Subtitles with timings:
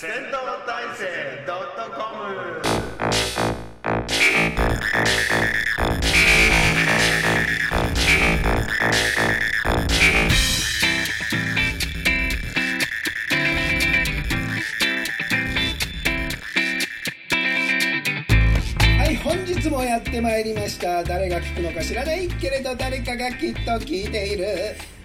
[0.00, 1.04] 戦闘体制
[1.46, 2.24] ドットコム。
[18.96, 21.04] はい本日もやってまいりました。
[21.04, 24.46] 誰が聞くのか知らないけれど誰かがきっと聞いている。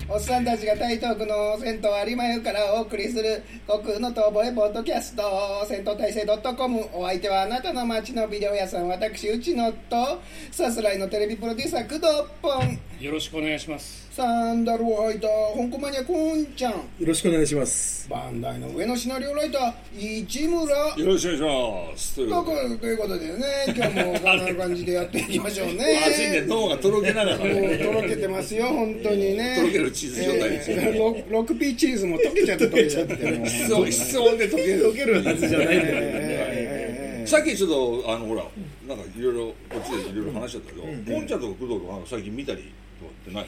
[0.07, 5.23] おっさんたちが台東区の銭湯有馬湯からお送りする悟空の遠吠えポッドキャスト。
[5.65, 12.05] 銭湯大成 .com お相手はあなたの街のビデオ屋さん私内野とさすらいのテレビプロデューサー工藤
[12.39, 14.04] ポンよろしくお願いします。
[14.15, 18.07] サンダルを履いた香港マニアこんちゃんよろしくお願いします。
[18.09, 20.63] バンダイの上のシナリオライター市村
[20.95, 22.15] よろしくお願いします。
[22.15, 23.43] というとことでということでね
[23.75, 27.77] 今日もこんな感じでやっていきましょうね 暑いんで脳がとろけながらもうね。
[27.77, 33.15] とろけてますよ本当にねとろけるチーズ状態ですよえーロ 6P チーズも溶けちゃって溶けちゃって
[33.91, 34.93] 室温で溶ける。
[34.93, 36.01] 溶けるはずじゃないんだけどね。
[36.01, 38.45] えさっきちょっとあのほら
[38.87, 42.71] なんかいろいろこっちでいろいろ話しちゃったけど、ポンちゃんとか工藤とかなんか最近見たり
[43.03, 43.47] ってない？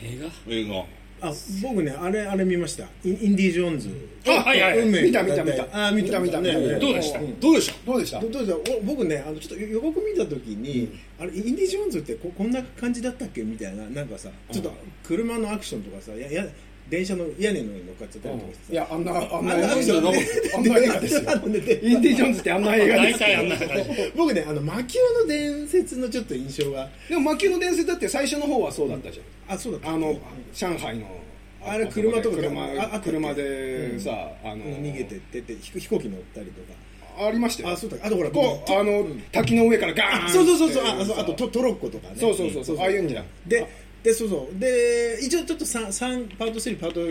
[0.50, 0.86] 映画？
[1.20, 2.84] あ、僕ね、あれ、あれ見ました。
[3.04, 3.90] インインディ・ジョーンズ。
[4.28, 4.78] あはいはい。
[4.78, 5.44] はい運命見た見た。
[5.44, 6.60] 見たあ、見た見た見た。
[6.60, 7.20] ねどうでした？
[7.20, 7.40] ん。
[7.40, 7.74] どうでした？
[7.86, 8.20] どうでした？
[8.20, 8.78] どどうでした？
[8.78, 13.42] お僕ね、あのちょっと予告見たときに、あれ、インディ・ジョーンズってここんな感じだったっけ？
[13.42, 14.72] みたいな、なんかさ、ちょっと
[15.04, 16.46] 車のアクションとかさ、やや
[16.90, 18.74] 電車の屋根の上に乗っかっちゃったりとかしてさ。
[18.74, 21.22] いやあんなあんなあんなアクションねあんな映画ですよ。
[21.22, 24.12] インディ・ジョーンズってあんな映画です大体あんな感じ。
[24.16, 29.56] 僕ね、あの、魔球の伝説のちょっと印象が、でも魔球の伝説だって最初の方はそうだったじゃん。
[29.56, 29.90] あ、そうだった。
[29.90, 30.16] あの
[30.54, 31.08] 上海の。
[31.66, 34.12] あれ車とか車車でさ
[34.44, 37.28] あの逃げてってって飛飛行機乗ったりとか。
[37.28, 37.74] ありましたよ。
[37.74, 37.98] あ、そうだ。
[38.04, 40.82] あとほら、こうあの滝の上からガーンあそうそうそうそ
[41.16, 41.20] う。
[41.20, 42.16] あとトトロッコとかね。
[42.16, 42.80] そうそうそうそう。
[42.80, 43.26] ああいうんじゃん。
[43.48, 43.68] で
[44.08, 44.58] でそうそう。
[44.58, 47.02] で一応ちょっと 3, 三パート3パート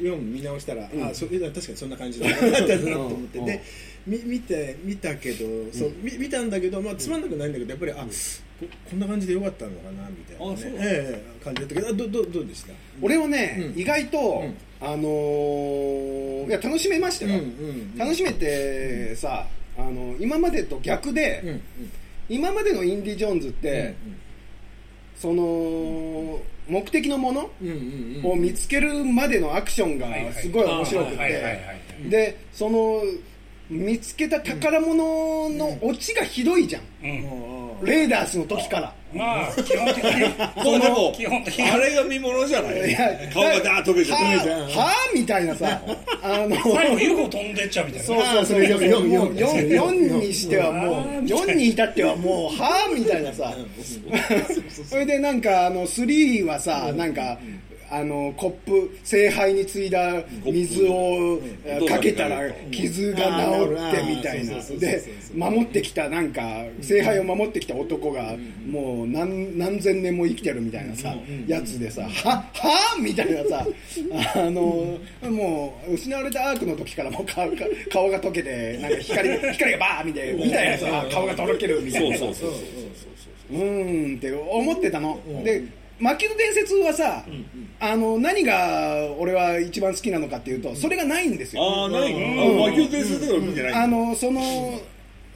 [0.00, 2.36] 44見直したら、あそ確かにそんな感じだな
[2.96, 3.38] と思って。
[3.40, 3.62] で
[4.06, 10.72] み見て見たけどそうみ見たんだけど、まあ、つまんなくないんだけどやっぱりあここんな感じでよかったのかなみたいな、ね、あそう。
[10.78, 12.72] ええ感じだったけどあどどどうでした？
[13.02, 13.80] 俺はね、うん。
[13.82, 14.56] 意外と、ん。
[14.80, 21.60] あのーいや楽しめましたよ、うんうん楽しめてさ、あの今までと逆で、うんうん。
[22.30, 23.94] 今までのインディ・ジョーンズって、
[25.20, 27.50] その目的のもの
[28.22, 31.78] を見つけるまでのアクションがすごい面白くて。
[32.08, 33.02] でその
[33.68, 37.06] 見つけた宝物のオチがひどいじゃん、う
[37.82, 37.84] ん。
[37.84, 38.94] レーダースの時から。
[39.12, 42.88] まあ基本的にもうでも基本的にあれが見物じゃない？
[42.90, 42.98] いや？
[43.32, 44.52] 顔がダーッと溶けちゃはって。
[44.52, 45.80] あはあみたいなさ
[46.22, 48.06] あの最後 UFO 飛んでっちゃうみたいな。
[48.06, 53.54] そうそうそう四四もう四4にしてはもう4に至ってはもうはあみたいなさ
[54.88, 57.38] それでなんかあの3はさなんか
[57.90, 61.86] あのコップ聖杯に継いだ水をうん。
[61.88, 64.54] かけたら傷が治ってみたいな。
[64.78, 65.02] で
[65.34, 68.34] 守ってきたなんか聖杯を守ってきた男が
[68.66, 71.14] もう何何千年も生きてるみたいなさ
[71.46, 72.96] やつでさはは？
[73.00, 73.66] みたいなさ
[74.34, 74.98] あの
[75.30, 77.56] もう失われたアークの時からもう顔が
[77.90, 82.18] 顔が溶けてなんか光 光がバーみたいなみたいなさ顔がとろけるみたいな。
[82.18, 85.64] そうそうそうそううーんって思ってたの、で
[85.98, 87.24] 魔球の伝説はさ、
[87.80, 92.66] あの何が俺は一番好きなのかっていうとそれがないんですよ、ああないの？
[92.66, 93.74] あ魔球伝説とか見てない。
[93.74, 94.40] あのその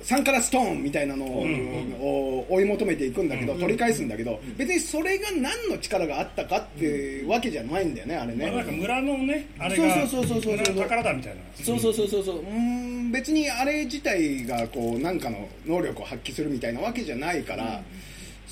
[0.03, 10.57] サンカラストーンみたいなのを追い求めていくんだけど、取り返すんだけど、別にそれが何の力があったかってわけじゃないんだよねあれね、まあなんか村のねあれがそうそうそうそうそう。
[10.57, 11.41] 村の宝だみたいな。
[11.65, 12.41] そうそうそうそうそう。
[12.41, 17.81] うーん別にあれ自体がこう何かの能力を発揮するみたいなわけじゃないから、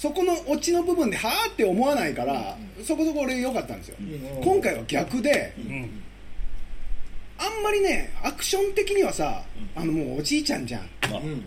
[0.00, 3.96] そこのオチの部分ではあって思わないから、そこそこ俺良かったんですよ、
[4.42, 5.90] 今回は逆で、うん。
[7.36, 9.42] あんまりねアクション的にはさ、
[9.76, 10.88] あのもうおじいちゃんじゃん、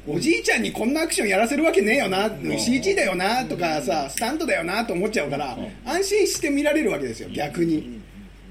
[0.06, 0.16] うん。
[0.16, 8.02] おじいちゃんにこんなアクションやらせるわけねえよな、CG だよなとかさ、スタントだよなと思っちゃうから、安心して見られるわけですよ、逆に。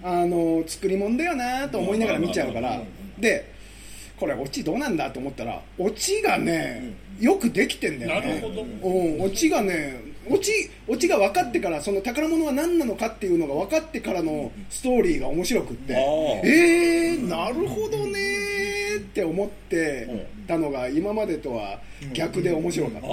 [0.03, 2.83] あの作り物だよなと思いながら見ちゃうから、
[3.21, 3.53] で、
[4.17, 6.93] これ、オチどうなんだと思ったら、オチがね、
[7.23, 8.29] よくできてんだよね。
[8.29, 8.63] なるほど。
[8.63, 15.93] うん、オチがね、オチオチが分かってから、その宝物は何なのかっていうのが分かってからのストーリーが面白くって、
[16.45, 21.81] えー、なるほどねーって思ってたのが、今までとは
[22.13, 23.09] 逆で面白かった。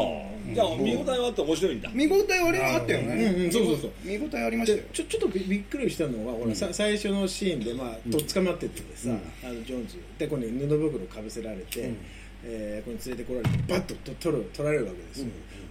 [0.54, 1.90] じゃあ見応えはあって面白いんだ？
[1.94, 3.46] 見応えあれあったよね、うん。
[3.46, 3.52] うん。
[3.52, 3.92] そうそうそう。
[4.04, 4.84] 見応えありましたよ。
[4.84, 9.12] でちょちょっとびびっくりしたのは、ほらさ最初のシーンで、まあ、とっ捕まっててさ、
[9.44, 9.98] あのジョーンズ。
[10.18, 11.92] でここに布袋かぶせられて、
[12.44, 15.27] えーここに連れてこられてバッとと取る取られるわけですよ、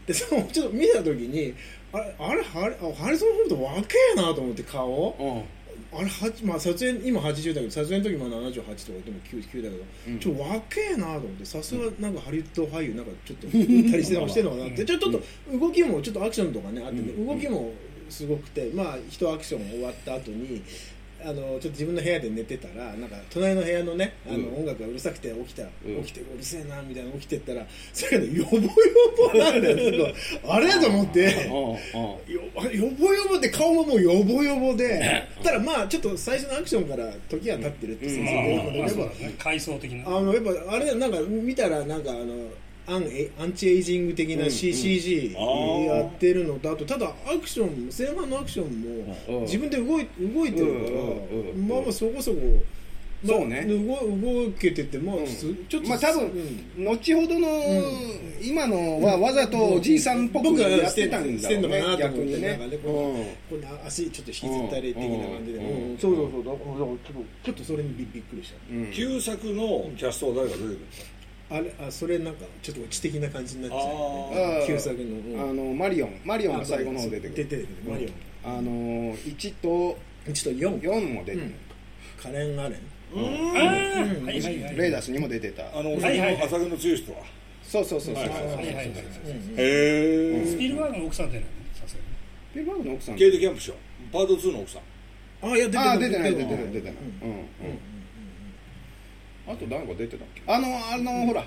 [0.07, 1.55] でそのちょっと見た時に
[1.93, 3.81] あれあれハリあハリソン・フォード若
[4.13, 5.45] えなと思って顔うん。
[5.91, 8.75] あれはまあ撮影今80だけど撮影の時も78とか
[9.05, 10.19] でも 9, 9だけど、うん。
[10.19, 17.27] ちょっと若えなと思ってさすがなんかハリウッド俳優なんかちょっと うんたりしてたしてるのかなってちょちょっと動きもちょっとアクションとかねあってね、うん。
[17.27, 17.73] 動きも
[18.11, 20.63] すごくてまあ一アクション終わった後に
[21.25, 24.55] あのちょっと自分の部屋で寝てたらなんか隣の部屋のねあのうん。
[24.59, 26.03] 音楽がうるさくて起きた、うん。
[26.05, 28.63] 起きてうるせえなみたいな起きてったらそれがねヨボヨ
[29.33, 30.15] ボなんだよ
[30.49, 30.71] あれ？
[30.75, 31.21] と思って。
[31.23, 31.79] よ
[32.29, 35.27] よぼよぼって顔ももうよぼよぼで。
[35.43, 40.07] ただまあちょっと最初のアクションから時が経ってるって先生が言うのでまあやっぱそうだね階層的な。
[40.07, 42.27] あのやっぱあれなんか見たらなんかあの
[42.89, 45.85] アンエアンチエイジング的な C、CG あー。
[45.85, 48.67] やってるのとあとただアクション前半のアクション
[49.29, 49.41] うん。
[49.41, 52.39] も自分で動い動いてるから、うんうんうんまあまあそこそこ、
[53.25, 53.67] まあそうね。
[53.67, 55.27] 動動けててまあ、うん。
[55.27, 56.31] すちょっとまあ多分、
[56.79, 57.49] 後ほどの、
[58.41, 62.49] 今のはわざとおじいさんっぽくやってたんだしてんのかろうねなと思って逆にね。
[62.49, 65.91] なんかねこうこう足ちょっと引きずったり的な感じで、うん。
[65.91, 65.99] うん。
[65.99, 66.45] そうそうそう。
[66.45, 67.13] だからちょっと
[67.45, 68.57] ちょっとそれにびびっくりした。
[68.73, 68.93] うん。
[68.93, 71.18] 旧作のキャストは誰が出てくるんですか
[71.51, 75.03] あれあそれなんかちょっと知的な感じになっちゃう、旧作の、
[75.43, 75.51] うん。
[75.51, 76.21] あのマリオン。
[76.25, 77.35] マリオンが最後の方出てくる。
[77.37, 78.07] 出てくるマリ
[78.45, 78.71] オあの
[79.17, 79.99] 1と
[80.29, 81.55] ンちょっと4 4も出てくる、
[82.23, 82.79] カレン・アレン。
[83.11, 85.65] あーはいはいはいレーダースにも出てた。
[85.79, 87.19] あのはいはい浅毛の強い人は？
[87.63, 88.57] そうそうそうそう、はいはいはい。
[88.57, 91.45] はいはいへえスピルバーグの奥さんって何
[91.75, 92.07] さすがに
[92.53, 93.17] ピルバーグの奥さん。
[93.17, 93.77] ケイト・キャンプショー
[94.13, 94.83] パート2の奥さん。
[95.41, 96.49] あいや出てあー出てない出てる。
[96.49, 97.31] ない出てない、うん。
[97.31, 97.39] うん
[99.49, 100.43] あと誰か出てたっけ？
[100.47, 101.45] あのあのほら、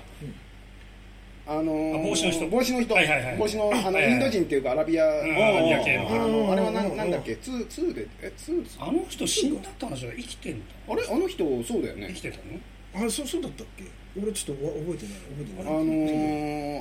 [1.46, 2.46] あのーあ帽子の人。
[2.48, 6.08] 帽子の人、はいはいはい帽子のあの、はいはいインド人っていうかアラビア、うんアラビア系の。
[6.08, 7.36] あのあれはなんなんだっけ？
[7.36, 11.02] ツーツーでえツーあの人死んだって話は生きてんだあれ？
[11.08, 12.08] あの人そうだよね。
[12.08, 13.06] 生きてたの？
[13.06, 13.84] あそうそうだったっけ？
[14.14, 15.84] 俺ちょっとわ覚えてない覚えてあない。
[15.86, 15.92] の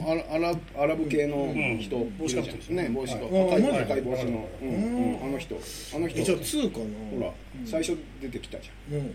[0.01, 1.47] ー、アラアラアラブ系の
[1.79, 2.17] 人、うん。
[2.17, 5.13] 帽子かぶってるね帽子とうん赤いうん赤い帽子の、うんうん。
[5.13, 5.25] うん。
[5.25, 5.55] あの人。
[5.95, 6.19] あの人。
[6.19, 6.85] えじゃあ2かな。
[7.19, 7.31] ほら、
[7.65, 8.97] 最初出てきたじうん。
[8.97, 9.11] うんああ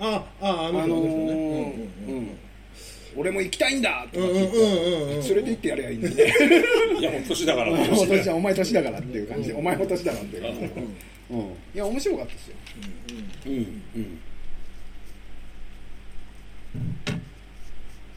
[0.00, 2.38] あああの人ねうん
[3.16, 6.08] 俺も行きたいんだとか連れて行ってやればいいんで
[7.00, 7.70] いやもう年だから。
[7.72, 9.48] も年だお前年だからっていう感じ。
[9.48, 10.60] で、お前も年だからっていう感じ。
[10.60, 10.68] で、
[11.30, 12.54] うん、いや面白かったですよ。
[13.46, 14.18] うんうん。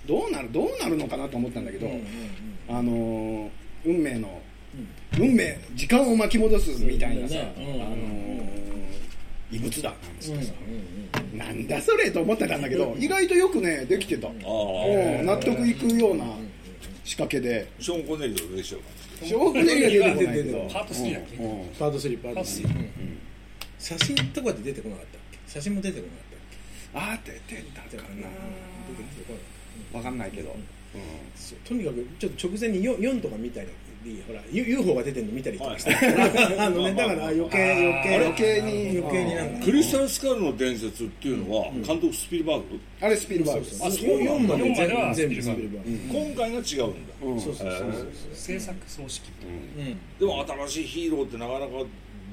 [0.05, 1.89] どうなるどうなるのかなと思ったんだけど、
[2.67, 3.49] あのー
[3.83, 4.39] 運命の、
[5.19, 8.70] 運命時間を巻き戻すみたいなさ、あのー
[9.51, 10.53] 異物だなんつってさ、
[11.35, 16.25] なんだそれと思ってたんだけど、意外とよくねできてた、ああうん納得いくような
[17.03, 17.67] 仕掛けで。
[17.79, 18.81] ショーン・コネリーとでしょう
[19.25, 21.67] 証拠では出てこないけどパート3だっけうんうん。
[21.77, 22.43] パート3パートパー。
[22.43, 23.17] ト3 3
[23.77, 25.37] 写真とかで出てこなかったっけ？
[25.47, 26.25] 写真も出てこなかっ
[26.93, 28.09] たっあー出てたけかな。
[28.09, 28.25] 出て
[29.27, 29.41] こない
[29.93, 30.55] わかんないけど、
[31.35, 33.67] そうとにかくちょっと直前に 4, 4とか見たり
[34.27, 35.95] ほら UFO が出てるの見たりとかして、
[36.59, 38.15] あのねだから余計余計。
[38.15, 39.65] 余計に余計になんか。
[39.65, 44.55] クリスタル・スカルの伝説っていうのは監督スピルバーグあれスピルバーグですあそうなんだ。
[44.55, 46.19] 4まで全部スピルバーグ。
[46.19, 47.13] 今回が違うんだ。
[47.23, 47.41] うん。
[47.41, 49.99] そうそうそうそう制作葬式うん。
[50.19, 51.65] でも新しいヒーローってなかなか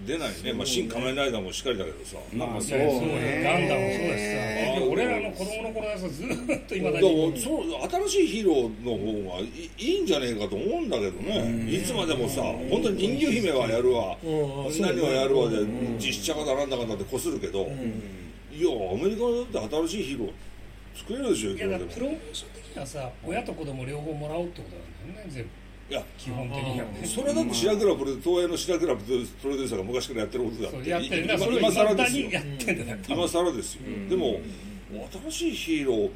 [0.06, 0.52] 出ないね。
[0.52, 2.16] まあ新仮面ライダーもしっかりだけどさ。
[2.32, 3.42] まあそうそうね。
[3.44, 4.86] ガンダムもそうだしさ。
[4.90, 7.40] 俺らの子供の頃はさずーっといまだに。
[7.40, 8.96] そう新しいヒーローの
[9.30, 11.70] 方がいいいんじゃねえかと思うんだけどね。
[11.70, 14.16] いつまでもさ本当に人魚姫はやるわ。
[14.22, 14.80] うん。
[14.80, 15.58] 何はやるわで
[15.98, 19.22] 実写化だなんだかんだってこするけどいやアメリカ
[19.56, 20.32] だって新しいヒーロー
[20.94, 25.50] 作れるでしょいいやプロモーション的にはさ親と子供両方もらおうってことなんだよね全部
[25.90, 27.00] いや基本的にはね。
[27.04, 30.90] それだって白倉プロ東映の白倉プロデューサーが昔からやってることだって。
[30.90, 32.30] やって今今更更ですよ。
[33.09, 33.80] 今更ですよ。
[34.11, 34.40] でも
[35.30, 36.11] 新しいヒーロー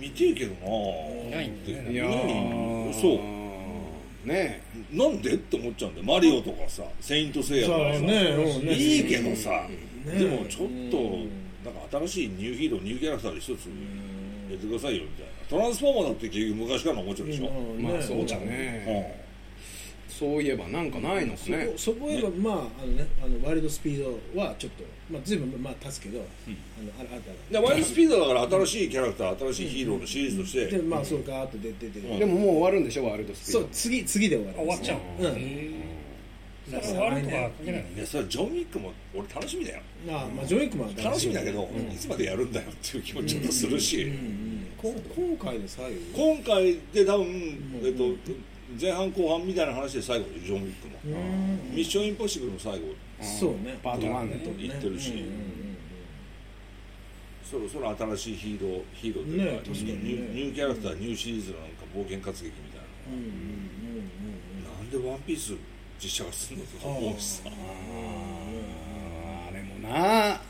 [0.00, 0.54] 見てえけど
[1.30, 3.20] なないんだよそ
[4.24, 4.28] う。
[4.28, 6.06] ねなんでって思っちゃうんだよ。
[6.06, 8.74] マリオとかさ「セイント・セイヤ」とかさ、ね。
[8.74, 9.50] いいけどさ、
[10.04, 10.98] ねでもちょっと
[11.64, 19.28] なんか新しいニューヒーローニューキャラクターで一つやってくださいよみたいなトランスフォーマーだって結局昔からのおもちゃでしょ、うんまあそうだうね
[20.08, 26.22] そういえばなんかないのそねこそこへばまああのねあのワイルドスピードはちょっとまあ随分まあ経つけど、あ
[26.82, 32.18] のあるあるん、でワイルドスピードだから新しいキャラクター新しいヒーローのシリーズとして、でまあそうガーッと出てて、うん。
[32.18, 33.60] でももう終わるんでしょワールドスピード。
[33.60, 35.26] そう次次で終わる終わっちゃううん。
[35.26, 35.70] へえ
[36.68, 37.88] それ終わるとか関係ないの？
[37.88, 39.82] ねいやそれはジョン・ウィックも俺楽しみだよ。
[40.04, 44.12] まあまあジョン・ウィックマンは楽しみだけど、いつまでやるんだよっていう気もちょっとするし、
[44.80, 46.00] こ今回で最後？
[46.14, 48.14] 今回で多分、えっと、
[48.80, 50.98] 前半後半みたいな話で最後でジョン・ウィックも、
[51.72, 52.94] ミッション・インポッシブルの最後。
[53.20, 53.76] そうね。
[53.82, 55.24] パートワンで言ってるし、
[57.42, 62.86] そろそろ新しいヒーローヒーローというか,、ニューニューキャラクターニューシリーズのなんか冒険活劇みたいな、
[64.76, 65.54] なんでワンピース
[66.00, 67.50] 実写化するのとか思うしさ。
[67.50, 67.50] あ
[69.52, 70.40] れもな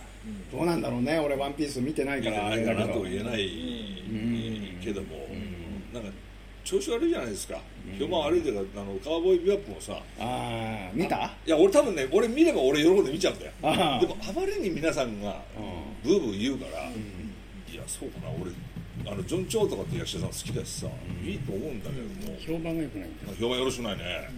[0.50, 2.80] どうなんだろうね俺ワンピース見てないからあれだけど。
[2.80, 3.50] かなとは言えない
[4.82, 5.26] けども、
[5.92, 6.11] なんか
[6.64, 7.61] 調子悪いじゃないですか、
[7.99, 11.30] 評判悪いというかあのカーボーイビュアップもさああ見た？
[11.47, 13.52] いや俺多分ね俺見れば俺喜んで見ちゃうんだよ。
[14.00, 15.40] でもあまりに皆さんが
[16.04, 18.50] ブーブー言うから、いやそうかな俺
[19.11, 20.87] あのジョン・チョウとかって役者さん好きだしさ、
[21.25, 23.37] いいと思うんだけども、評判が良くないんだよ。
[23.40, 24.28] 評判よろしくないね、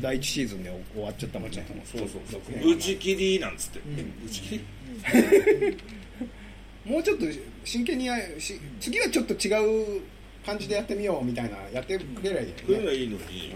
[0.00, 1.66] 第一シーズンで終わっちゃったもんね。
[1.84, 2.72] そうそうそう。
[2.72, 3.80] 打ち切りなんつって、
[4.24, 4.64] 打ち切り？
[6.84, 7.26] もうちょっと
[7.64, 9.52] 真剣にやし次はちょっと違
[9.96, 10.00] う
[10.44, 13.52] 感じでやってみようみたいなやってくれりゃいいよ、れりゃいいのに、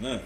[0.00, 0.20] うん、ね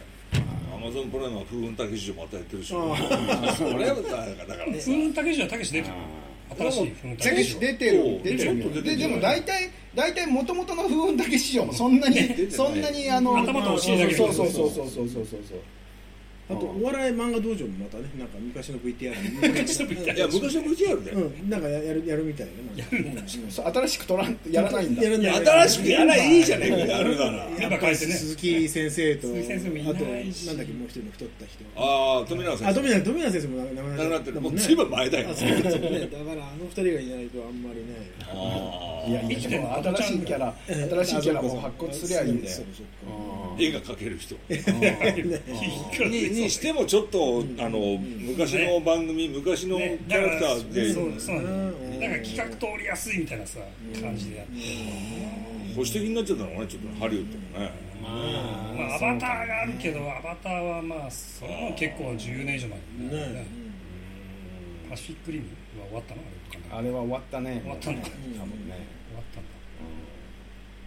[0.75, 3.95] アマゾンプライムは「風雲たけし」もまたやってるし、それは
[4.39, 5.95] だから風雲たけしはたけし出てる。
[6.59, 15.59] 新しい風雲たけし出てる出てるででも大体大体もともとの風雲たけしもそんなにそんなにあの頭とお尻だけそうそうそうそうそうそうそう。
[16.51, 25.03] あとお笑い漫画道場もまたねなんか昔の VTR 昔の VTR いや昔の VTR で、うんなんかややるやるみたいねな新しく取らんやらないんだ。
[25.03, 25.47] やらない。
[25.47, 26.41] 新しくやらい。
[26.41, 27.49] いじゃねえかやるなら。
[27.59, 28.15] メンバー変えてね。
[28.15, 31.65] 鈴木先生とあとなんだっけもう一人の太った人。
[31.77, 32.67] ああ富永先生。
[32.67, 34.41] あ富永富永先生も亡くなってる。
[34.41, 35.29] もうね随分前だよ。
[35.29, 38.11] だからあの二人がいないとあんまりね。
[38.20, 42.59] あいやいやでも新しいキャラ新しいキャラも発掘すりゃいいんだよ。
[43.59, 44.37] 絵が描ける人。
[46.09, 50.93] ににしてもちょっとあの昔の番組昔のキねャラクターで。
[50.93, 51.37] そうそう。
[51.37, 53.59] なんか企画通りやすいみたいなさ
[54.01, 54.53] 感じでやって。
[55.75, 57.71] 保守的になっちゃったのかねちょっとハリウッドもね。
[58.03, 62.79] まあアバターがあるけどアバターはまあそれも結構10年以上前
[63.11, 63.60] だよね
[64.91, 65.47] パシフィックリム
[65.81, 66.21] は終わったの？
[66.23, 67.61] あれかなあれは終わったね。
[67.63, 68.03] 終わったの？
[68.03, 68.19] か多分ね。
[68.35, 69.51] 終わったんだ。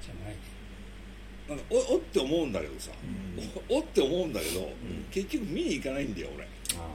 [0.03, 0.35] じゃない。
[1.49, 2.91] なんかおおって思うんだけどさ、
[3.69, 4.69] おおって思うんだけど、
[5.11, 6.43] 結局見に行かないんだよ俺。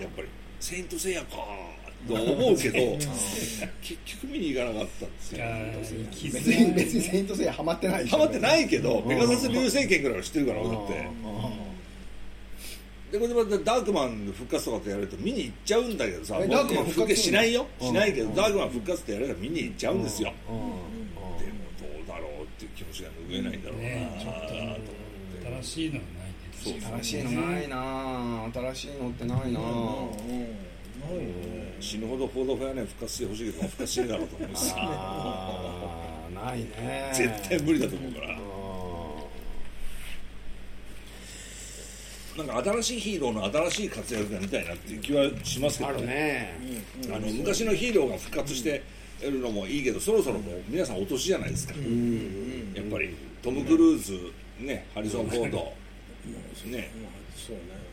[0.02, 0.28] やっぱり
[0.60, 1.36] 「セイント・セイヤか」
[2.08, 5.44] と思うけど 結局見に行かなかったんですよ
[5.80, 6.72] 別づらいに。
[6.74, 11.08] 別にセイントセイヤハマってないハマってないけどペガサス流星拳ぐらいは知ってるから俺だって
[13.10, 17.66] でこれでまたダークマン復活とかってやると見に行っちゃうんだけどさえダークマン復活しないよ。
[17.80, 17.86] うん。
[17.88, 20.32] しないけどダークマン復活ってやれば見に行っちゃうんですよ。
[20.46, 20.78] でも
[21.80, 23.84] どうだろうっていう気持ちが拭えないんだろうな。
[23.84, 28.50] ねちょっと新しいのはないねそう新しいのないな。
[28.74, 29.60] 新しいのってないな。
[31.80, 37.10] 死ぬほどフォードフェアね復活してほしいけど復活しねえだろうと思うんですよあーないね。
[37.14, 38.37] 絶対無理だと思うから
[42.38, 46.54] なんか新しいヒーローの新しい活躍が見たいなっていう気はしますけんあどるね。
[47.12, 48.82] あの昔のヒーローが復活して
[49.20, 54.32] やるのもいいけどそろそろもう皆さんお年じゃないですか、やっぱりトム・クルーズ
[54.64, 55.72] ねハリソン・フォード。
[56.68, 56.90] ね。
[57.42, 57.88] そうね。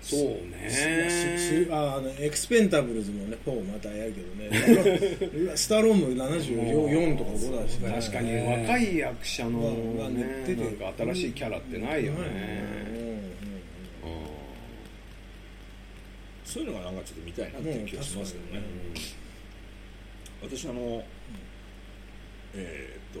[0.00, 1.68] そうね。
[1.72, 5.56] ああのエクスペンタブルズもね4またやるけどね。
[5.58, 7.90] スタローンも74とか5だしね。
[8.00, 9.58] 確かに若い役者の
[9.98, 13.07] まあね出てなんか新しいキャラってないよね
[16.48, 18.62] そういうのがなんかちょっと見たいなっていう気がしますけどね、
[20.42, 21.04] 私あの
[22.54, 23.20] えーっ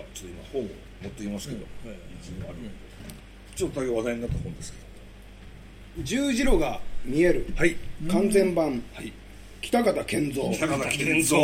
[0.00, 0.64] あちょっと今本を
[1.02, 1.98] 持ってきますけど、はい。
[2.22, 2.56] 一応ある
[3.54, 7.46] ちょっとだけ話題になった本ですけ十字路が見える。
[7.50, 7.76] どはい。
[8.10, 8.82] 完全版。
[8.94, 9.12] はい。
[9.60, 10.50] 北方健三。
[10.54, 11.38] 北方健三。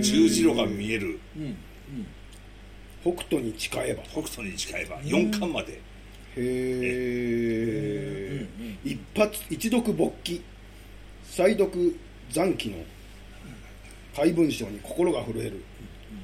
[0.00, 1.20] 十字路が見える。
[3.02, 4.02] 北斗に誓えば。
[4.04, 5.82] 北斗に誓えば4巻まで、
[6.36, 6.40] へ
[8.42, 8.46] え
[8.84, 10.42] 一発一読勃起。
[11.24, 11.98] 再読
[12.30, 12.76] 残機の
[14.14, 15.64] 怪文章に心が震える。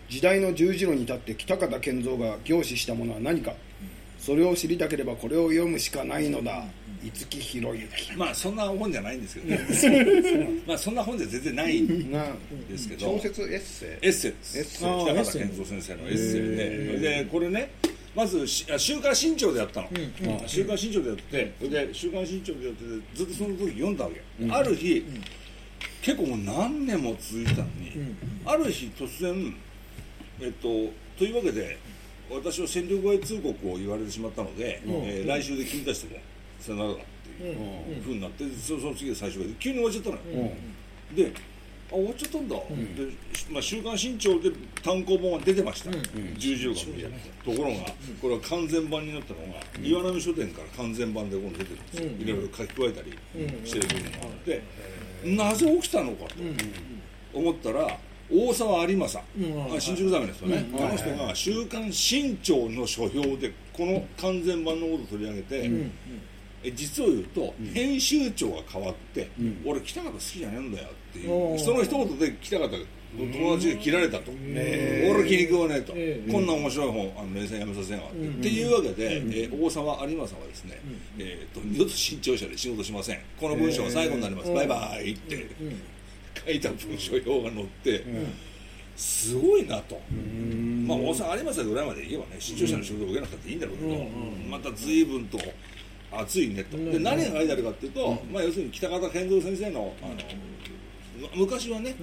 [0.09, 3.55] 時代の十字路に立って北方健三が凝視したものは何か。
[4.19, 6.65] それを知りたければこれを読むしかないのだ。
[7.03, 8.15] 五木ひろゆき。
[8.17, 10.51] まあそんな本じゃないんですけどね。
[10.67, 12.27] まあそんな本じゃ全然ないんな
[12.69, 13.13] ですけど。
[13.13, 13.89] 小説エッセイ。
[14.07, 14.79] エッセイです。
[14.79, 17.23] 北方健三先生のエッセイで。
[17.23, 17.71] でこれね
[18.19, 19.89] まず週刊新潮でやったの、
[20.45, 25.05] 週刊新潮でやってそれで週刊新潮でやっててずっとその時読んだわけ、ある日、
[26.03, 27.93] 結構もう何年も続いてたのに、
[28.45, 29.55] ある日突然
[30.41, 30.69] えっと
[31.17, 31.79] というわけで
[32.29, 36.21] 私は戦力外通告を言われてしまったので、えー来週で君たちとも
[36.59, 36.99] さよならだっ
[37.39, 40.51] ていうふうになってそその次で最初が急に終わっちゃったのよ、
[41.15, 41.58] であ
[41.91, 42.63] 終わっちゃったんだ、で、
[43.51, 44.51] まあ、週刊新潮で
[44.83, 45.91] 単行本は出てました、
[46.37, 47.13] 十字路が見える
[47.45, 47.77] ところが
[48.21, 53.19] これは完全版になったのが、岩波書店から完全版で今度出てるんですよ、いろいろ書き加えたり
[53.65, 54.63] してる部分があって、
[55.25, 56.35] なぜ起きたのかと
[57.39, 57.99] 思ったら
[58.31, 65.91] 大沢有正、あ新宿ザメですよね、あの人が「週刊新潮」の書評でこの完全版のことを取り上げて、え
[66.75, 69.31] 実を言うと、編集長が変わって、
[69.65, 76.31] 俺北方好きじゃねえんだよっていうその一言で北方の友達が切られたと、俺気に食わねえと、ええ。
[76.31, 80.79] こんな面白い本あの連載やめさせんわって、っていうわけで、えー大沢有正はですね、
[81.19, 83.21] えー、と二度と新潮社で仕事しません。
[83.41, 85.49] この文章が最後になります、バイバイって、
[86.45, 88.05] 書いた文章用が載って、
[88.97, 90.01] すごいなと、
[90.87, 94.05] まあ大沢有正ぐらいまで言えばね新潮社の仕事を受けなくたっていいんだろうけど、
[94.51, 95.39] また随分と
[96.13, 101.95] 熱いねと、で何が書いてあるかっていうと、まあ、要するに北方健三先生のあの、ま昔はね、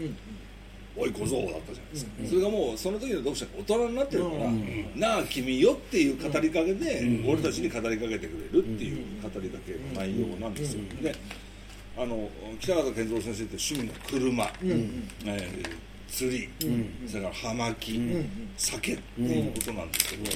[0.95, 4.51] おい小僧だったじゃないですか、それがもうその時の読者が大人になってるから、
[4.95, 11.15] なあ君よっていう語りかけで、俺たちに語りかけてくれるっていう語りかけの内容なんですよ、で
[11.97, 16.47] あの北方健三先生って趣味の車、えー釣り、
[17.07, 20.31] それから葉巻、酒っていうことなんですけど、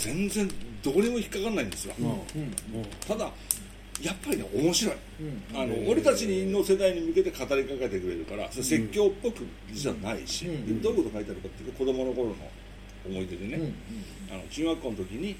[0.00, 0.50] 全然
[0.88, 1.94] どこにも引っかかんないんですよ、
[3.06, 3.30] ただ
[4.00, 4.94] やっぱりね面白い、
[5.54, 12.36] あの俺たちの世代に向けて語りかけてくれるから説教っぽく実はないし、でどういうこと書いてあるかっていうと子供の頃の
[13.06, 13.72] 思い出でね、
[14.30, 15.36] あの中学校の時に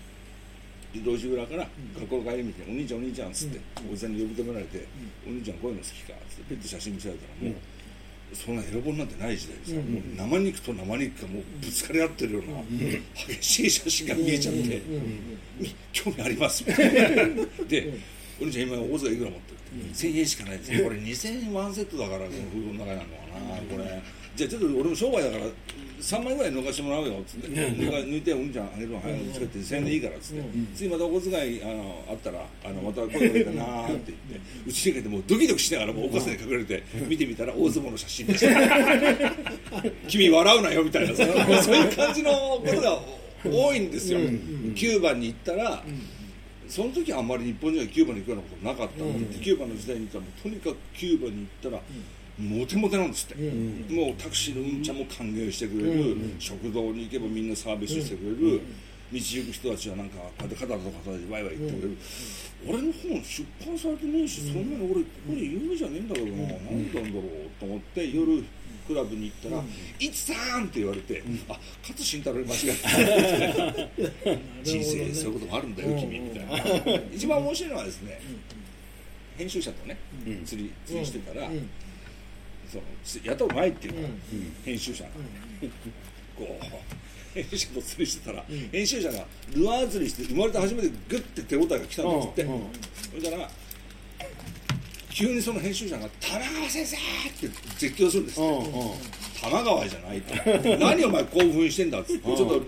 [0.93, 4.85] 路地裏から学校の帰り道に「お兄ちゃんお兄ちゃん」っつって、おじさんに呼び止められて
[5.27, 7.61] 「お兄ちゃんこういうの好きか」っつってペット写真見せられたらもう。
[8.35, 12.63] そんなエロ本なんてない時代ですよ、もう生肉と生肉がもうぶつかり合ってるような
[13.27, 14.83] 激しい写真が見えちゃって、
[15.93, 17.99] 興味ありますみたいなで
[18.41, 20.85] お兄ちゃん今大塚いくら持ってるって1000円しかないですよ。
[20.85, 24.03] これ2000円ワンセットだからこのフードの中にあるのかなこれ。
[24.37, 25.45] じゃあちょっと俺も商売だから
[26.01, 27.49] 3枚ぐらい抜かしてもらうよっつって。
[27.49, 30.43] 抜いてお兄ちゃんあげるの早く作って1000円でいいからっつって。
[30.77, 33.91] 次またお小遣いあのあったらあのまた声かけてなーって。
[33.91, 34.13] 言って
[34.67, 39.83] うちに帰ってもうドキドキしながらもうお小遣い隠れて見てみたら大相撲の写真でした。
[40.07, 41.25] 君笑うなよみたいなそ
[41.73, 43.01] ういう感じのことが
[43.45, 44.21] 多いんですよ。
[44.77, 45.83] キューバに行ったら
[46.69, 49.05] その時はあんまり日本人がキューバに行くようなことなかった。
[49.05, 49.31] ん。
[49.31, 51.83] で、キューバの時代に行ったらとにかくキューバに行ったら、
[52.39, 53.11] モテモテなん。
[53.11, 58.61] ですって、もうタクシーのうんちゃんも歓迎してくれる、食堂に行けばみんなサービスしてくれる、
[59.11, 61.97] 道行く人たちはなんかこうやって肩と肩でワイワイ言ってくれる、
[62.67, 66.33] 俺の本出版されてねえし、そんなの俺これ有名じゃねえんだけどな、
[66.71, 68.45] 何なんだろうと思って夜
[68.89, 69.63] クラブに行ったら
[70.01, 72.75] 「いつさん!」って言われて「あ勝慎太郎に間違え
[74.25, 77.01] た 」人生そういうこともあるんだよ君みたいな。
[77.13, 78.21] 一番面白いのはですね
[79.37, 79.99] 編集者とね
[80.47, 81.51] 釣り釣りしてたら
[82.71, 82.83] その
[83.25, 84.09] 雇う前っていうから
[84.65, 85.11] 編集者が。
[86.37, 92.47] こう編集者と釣りしてたら編集者がルアー釣りして生まれて初めてグッて手応えが来たんですって。
[93.21, 93.51] それから
[95.19, 97.01] 急にその編集者が「玉川先生!」っ
[97.33, 99.29] て絶叫するんですって。
[99.41, 100.35] 玉川じゃないと
[100.79, 102.61] 何お前興奮してんだっつって、ちょっと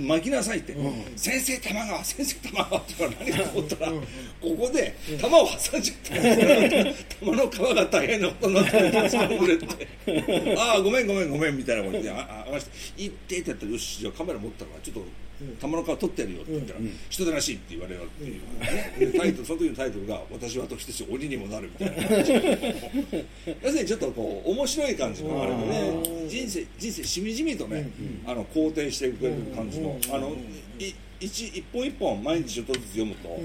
[0.00, 0.76] 巻きなさいって、
[1.14, 4.02] 先生玉川先生玉川って言ら何かと思ったら、こ
[4.40, 7.16] こで玉を挟んじゃった。
[7.20, 8.80] 玉の皮が大変なことになって。
[8.80, 15.27] るんですくれって ああごめんごめんごめんみたいなことであああして「行って」ってやったらよしじゃあカメラ持ったからちょっと
[15.60, 27.90] 玉の皮取ってやるよって言ったら「人でなし」って言われるっていう、タイトルその時のタイトルが「私は時として鬼にもなる」みたいな要するにちょっとこう面白い感じのあれでね人生人生しみじみとね、
[28.26, 30.36] あの肯定してくれる感じの、あの
[30.78, 33.40] い一一本一本毎日ちょっとずつ読むと、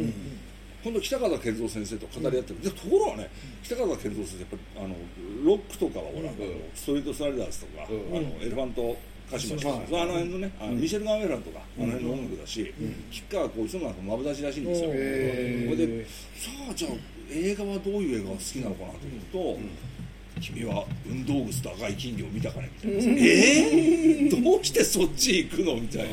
[0.84, 3.30] 今度北方健三先生と語り合ってる、でところがね
[3.64, 4.96] 北方健三先生やっぱりあの
[5.46, 6.30] ロックとかはほら、
[6.76, 8.98] ストリートスライダーズとか、あのエレファント
[9.32, 12.74] カシマシとか、あの辺のね、あのミシェル・ガンウェランとか、あの辺の音楽だし、
[13.12, 14.90] 吉川浩一のなんかまぶだしらしいんですよ。
[14.90, 15.00] それ
[15.76, 16.06] で
[16.36, 16.92] さあじゃあ
[17.32, 18.98] 映画はどういう映画が好きなのかなと
[19.38, 25.76] 思うと、君は運動靴と赤い金魚を見たかねみたいな、えー、 どうしてそっち行くの？
[25.76, 26.10] みたいな。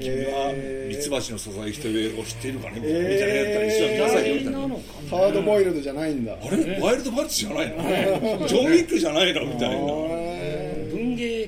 [0.00, 0.52] 君は
[0.88, 4.58] ミツバチのささやきという映画を知っているかねみたいなやったら一緒に見なさいよみたいな。
[4.58, 6.32] ハードボイルドじゃないんだ。
[6.32, 6.80] あれ？
[6.80, 8.48] ワイルドバッチじゃないの？
[8.48, 9.44] ジョン・ウィックじゃないの？
[9.44, 9.76] みたいな。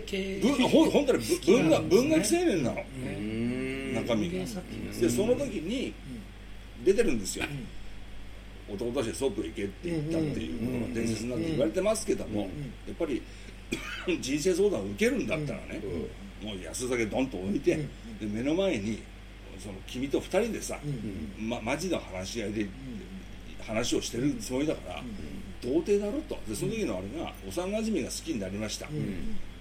[0.04, 0.40] 系。
[0.40, 2.76] ぶほん本当にぶ文学文学青年なの。
[4.02, 4.44] 中身が。
[5.00, 5.94] でその時に
[6.84, 7.46] 出てるんですよ。
[8.72, 12.46] 男として外行けって言ったっていうことが伝説になって言われてますけどもや
[12.92, 13.22] っぱり
[14.20, 15.82] 人生相談を受けるんだったらね
[16.42, 17.84] もう安酒ドンと置いてで
[18.22, 19.00] 目の前に
[19.58, 20.78] その君と二人でさ
[21.38, 22.68] まマジの話し合いで
[23.60, 25.02] 話をしてるつもりだから
[25.62, 26.38] 童貞だろと。
[26.46, 28.86] でその時のあれが幼馴染が好きになりました、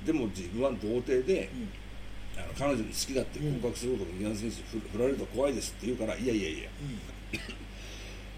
[0.06, 1.50] でも自分は童貞で、
[2.38, 6.70] あの彼女に好きだって告白することが池田先生に振られると怖いですって言うからいやいやいや、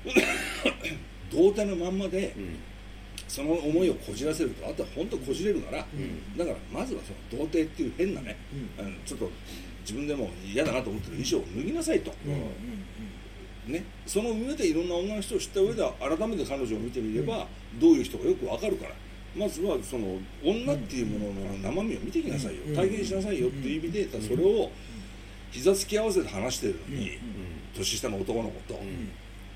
[1.32, 2.36] 童貞のまんまで、
[3.28, 5.88] その思いをこじらせるとあとは本当こじれるなら、
[6.38, 8.38] だからまずはその童貞っていう変なね、
[8.78, 9.32] あのちょっと
[9.82, 12.12] 自分でも嫌だなと思ってる衣装を脱ぎなさいと、
[13.67, 17.47] ね、その上でいろんな女の人を知った上で改めて彼女を見てみれば、
[17.80, 18.91] どういう人かよくわかるから
[19.35, 24.71] まずはその女っていうものの生身を見てきなさいよ、体験しなさいよっていう意味で、それを
[25.51, 27.11] 膝つき合わせて話してるのに、
[27.75, 28.79] 年下の男の子と、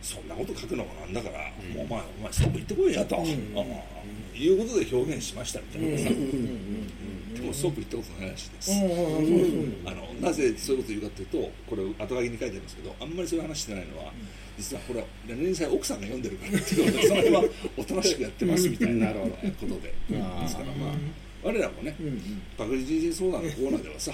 [0.01, 3.23] そんなこと書くのもなんだから、もうお前お前そこ行ってこいやと、ああ
[4.37, 5.97] いうことで表現しましたみたいな。
[5.97, 6.09] さ、
[7.33, 8.71] でも即行ったことないらしいです、
[9.85, 14.11] あのなぜそういうこと言うかというとこれ後書きに書いてあるんですけどあんまりそういう話してないのは
[14.59, 17.43] 実はこれは連載奥さんが読んでるからっていうことでその辺は
[17.77, 19.29] おとなしくやってますみたいなこ
[19.61, 19.93] とで。
[20.11, 20.93] ですからまあ
[21.41, 21.95] 我らもね
[22.57, 24.11] パクリ人生相談のコーナーではさ、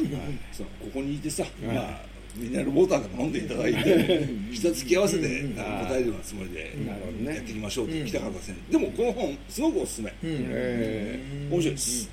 [0.54, 2.02] そのここにいてさ、まあ
[2.36, 6.78] ミネラルウォーターでも飲んでいただいて膝つき合わせて答えるようなつもりで
[7.24, 8.78] やっていきましょうと北方先生。
[8.78, 12.10] でもこの本すごくおすすめ、え面白いです、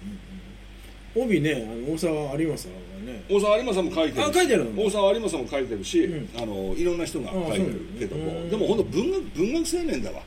[1.14, 2.74] 帯ね大沢有正が
[3.06, 3.24] ね。
[3.28, 4.24] 大沢有馬さんも書いてる。
[4.24, 4.82] しあ書いてるの？
[4.84, 10.22] 大沢有馬さんも書いてるし、あのいろんな人が書いてるけども、でも本当文学文学青年だわ、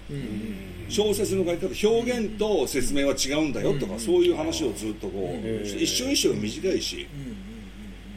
[0.89, 7.07] 小説の書き方表現と説明は違うんだよとか、そういう話をずっとこう、一生一生短いし、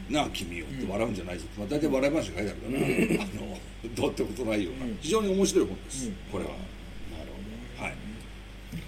[0.09, 3.57] なあ君よって笑うんじゃないぞまあ、大体笑い話が書いてあるから、あの
[3.95, 4.91] どうってことないような。
[5.01, 6.51] 非常に面白い本です、これは、
[7.77, 7.93] はい、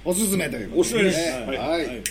[0.04, 2.04] おすすめということおすすめです、ねはい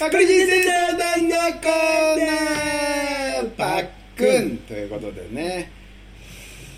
[0.00, 5.70] はいパクリ人生相談のコーナーパックンということでね。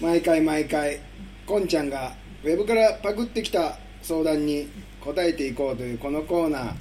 [0.01, 0.99] 毎回毎回
[1.47, 4.69] こんちゃんがウェブからパクってきた相談に
[5.01, 6.75] 答えていこうというこのコーナー。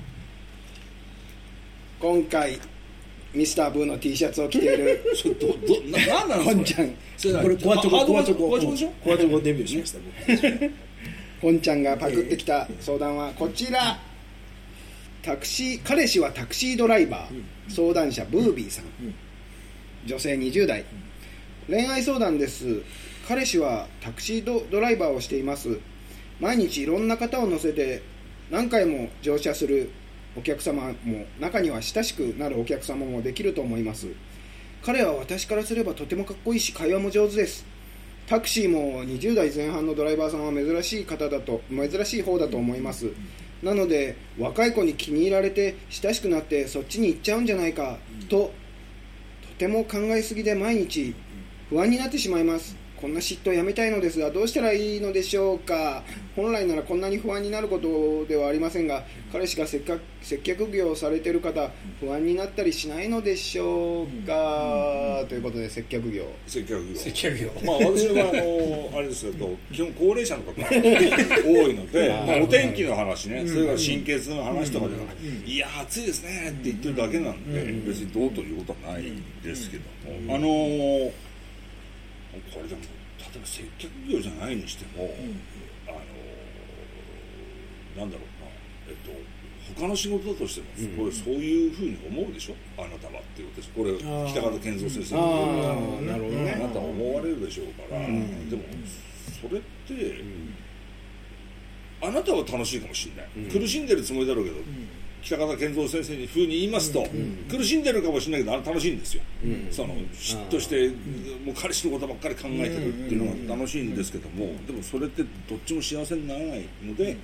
[2.00, 2.60] 今回
[3.34, 5.54] ミスターブーの T シャツを着ているちょっとど
[5.90, 8.90] ななんなのこんちゃんそれこれコアチョコアチョココアチョコでしょ？
[9.04, 10.72] コアチョコデビューしました僕
[11.42, 13.98] こんちゃんがパクってきた相談はこちら
[15.24, 17.44] タクシー彼氏はタクシードライバー。
[17.74, 18.86] 相談者ブービーさん。
[20.06, 20.84] 女性20代。
[21.70, 22.82] 恋愛相談です。
[23.26, 25.80] 彼氏はタクシードドライバーをしています。
[26.42, 28.04] 毎日いろんな方を乗せて
[28.52, 29.92] 何回も乗車する。
[30.36, 34.08] お客様も中には親しくなるお客様もできると思います。
[34.84, 37.66] 彼は私からすればとてもかっこいいし会話も上手です。
[38.28, 43.12] タクシーも20代前半のドライバーさんは珍しい方だと珍しい方だと思います
[43.64, 47.98] なので若い子に気に入られて親しくなってそっちに行っちゃうんじゃないか
[48.30, 48.52] と
[49.42, 51.16] とても考えすぎで毎日
[51.70, 52.83] 不安になってしまいます。
[53.04, 56.04] こんな嫉妬をやめたいのですがどうしたらいいのでしょうか？
[56.38, 66.24] 本来ならこんなに不安になることではありませんが彼氏がせっか接客業をされている方不安になったりしないのでしょうか、ということで接客業。
[66.48, 66.96] 接客業。
[66.96, 67.50] 接客業。
[67.66, 79.12] まあ私はあのあれですけど 基本高齢者の方が 多いので、まあ、お天気の話ね、それから神経痛の話とかではない、いや暑いですねって言ってるだけなんで、別にどうということはない
[79.44, 79.84] ですけど
[80.26, 81.12] も、あのー
[82.52, 82.82] これでも
[83.34, 85.10] 例えば接客業じゃないにしても、
[85.88, 88.50] あのーなんだろうな。
[88.88, 89.12] えっと
[89.80, 90.68] 他の仕事だとしても、
[90.98, 92.56] これそういうふうに思うでしょ？
[92.78, 94.28] あなたはっていうことですこれー。
[94.32, 96.52] 北方健三先生あのーなるほどね。
[96.52, 98.20] あなたは思われるでしょうから、でも
[99.42, 100.24] それって、
[102.02, 104.58] あなたは楽しいかもしれない、苦しんでるつもりだろうけど、
[105.24, 107.08] 北方健三先生に風に言いますと、
[107.50, 109.24] 苦しんでるかもしれないけどあれ楽しいんですよ、
[109.72, 110.90] その嫉妬して
[111.46, 117.18] もう彼氏のことばっかり考えてるっていうのが楽しいんですけども、でもそれってどっちも幸せにならないので、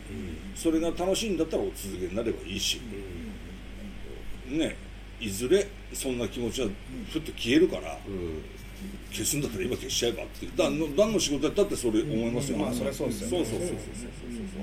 [0.55, 2.79] それが楽しいんだったらお続けになればいいし、
[4.47, 4.75] ね
[5.19, 6.69] いずれそんな気持ちは
[7.11, 7.97] ふっと消えるから、
[9.11, 10.51] 消すんだったら今消しちゃえばっていう。
[10.55, 13.77] だの何の仕事やったってそれ思いますよ、まあそりゃそうですよそうそうそうそうそう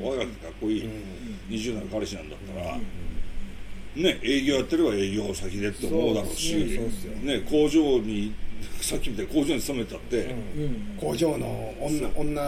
[0.00, 0.18] そう。
[0.18, 0.88] 若くてかっこいい
[1.50, 2.78] 20代の彼氏なんだったら、
[3.96, 7.40] ね営業やってれば営業先でって思うだろうしね。
[7.48, 8.32] 工場に
[8.80, 10.34] さっきみたいに工場に勤めたって、
[10.98, 12.42] 工場の女女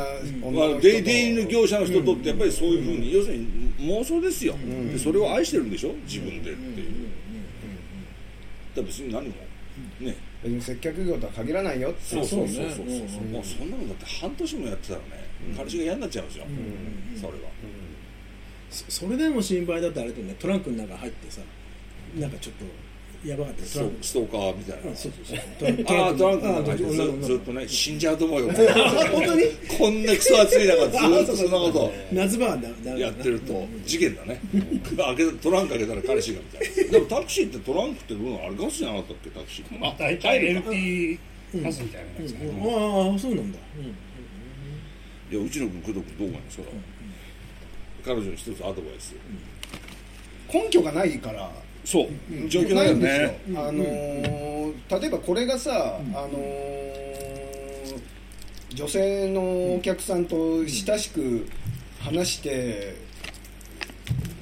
[0.52, 3.46] まあ、出出入りの業者の人とってやっぱりそういうふうに、要するに
[3.80, 4.56] 妄想ですよ、
[4.92, 5.94] でそれを愛してるんでしょ？
[6.06, 6.86] 自分でっていう、
[8.76, 9.34] だから別に何も
[10.00, 10.16] ね。
[10.42, 12.00] 別に接客業とは限らないよって。
[12.02, 12.66] そうそうそうそう。
[12.68, 13.08] そうそうね。
[13.24, 15.04] うんもうそんなのだって半年もやってたらね、
[15.56, 16.44] 彼氏が嫌になっちゃうんですよ、
[17.16, 17.38] それは、
[18.70, 20.34] そそれでも心配だっあれとね。
[20.38, 21.40] トランクの中入ってさ
[22.18, 22.64] なんかちょっと
[23.28, 25.44] やばかったストストーカーみたいな、そうそうそう。
[25.58, 28.46] トランクああトランクのあ中ずずっとね死んじゃうと思うよ
[29.10, 29.42] 本当に？
[29.76, 31.92] こんなクソ暑い中ずっとそんなこと。
[32.12, 32.58] 夏場は
[32.96, 34.40] やってると事件だね。
[34.96, 39.84] 開けトランク開けたら彼氏がみたいなでもタクシーってトランクってどのあれガスじゃなかったっけタクシー。
[39.84, 41.18] あ大体 LP
[41.56, 43.50] ガスみたいなやつああそうなん。
[43.50, 43.58] だ、
[45.32, 46.62] いやうちの君工藤君どう思いますか、
[48.08, 49.14] 彼女に一つアドバイス、
[50.52, 51.50] 根拠がないから。
[51.84, 52.08] そう。
[52.48, 53.28] 状況だよないんですよ。
[53.28, 56.88] ね、あのー例えばこれがさ、あのー
[58.74, 61.46] 女性のお客さんと親しく
[62.00, 62.94] 話して、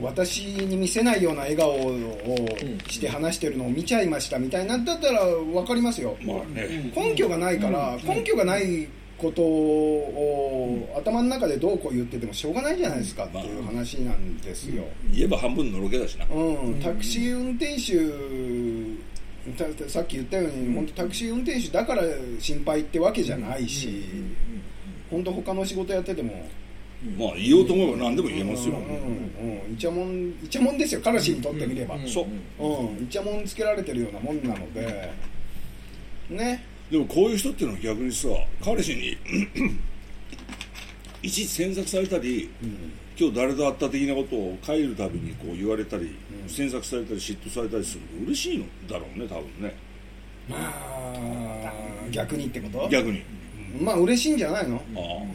[0.01, 1.97] 私に見せないような笑顔を
[2.89, 6.93] して話してるのを見ちゃいましたみたいなんだったら分かりますよ、まあね。
[6.95, 14.85] 根拠がないから、根拠がないことを頭の中でどうこう言っててもしょうがないじゃないですかっていう話なんですよ。
[15.13, 16.27] 言えば半分のろけだしな。
[16.27, 17.93] うん、タクシー運転手
[19.89, 22.03] さっき言ったように、本当タクシー運転手だから
[22.39, 24.03] 心配ってわけじゃないし、
[25.11, 26.49] 本当他の仕事やってても、
[27.17, 28.75] まあ言おうと思えば何でも言えますよ。
[28.77, 28.83] うん
[29.67, 32.27] うん、イチャモンイチャモンですよ彼氏にとってみれば、そう
[32.63, 35.11] うん、イチャモンつけられてるようなもんなので。
[36.29, 38.29] ねでもこういう人っていうのは逆にさ
[38.65, 39.17] 彼氏に
[41.23, 42.49] いちいち詮索されたり、
[43.19, 46.15] 今日誰と会った的なことを帰るたびにこう言われたり、
[46.47, 49.75] 詮索されたり嫉妬されたりするの嬉しいのだろうね多分ね。
[50.49, 51.73] まあ
[52.13, 52.89] 逆にってこと？
[52.89, 53.25] 逆に。
[53.81, 54.77] まあ嬉しいんじゃないの？
[54.77, 54.81] あ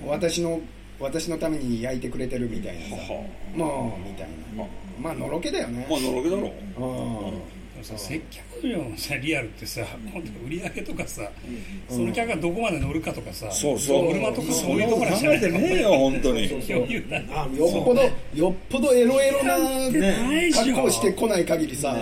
[0.06, 0.12] あ。
[0.12, 0.62] 私の
[1.00, 2.96] 私のために焼いてくれてるみたいなさ。
[2.96, 4.64] はもうみたいな。
[5.02, 5.14] まあ。
[5.14, 5.86] のろけだよね。
[5.90, 6.46] まあのろけだろう。
[6.46, 7.32] うん。
[7.32, 9.82] でもさ接客業のさリアルってさ
[10.13, 11.24] 本当売り上げとかさ、
[11.89, 14.12] その客がどこまで乗るかとかさ、そうそう。
[14.13, 15.76] 車とかそういうところじゃない考えてね。
[15.78, 18.02] えよ本当に余裕だあよっぽど
[18.36, 19.58] よっぽどエロエロな
[20.54, 21.96] 格好してこない限りさ、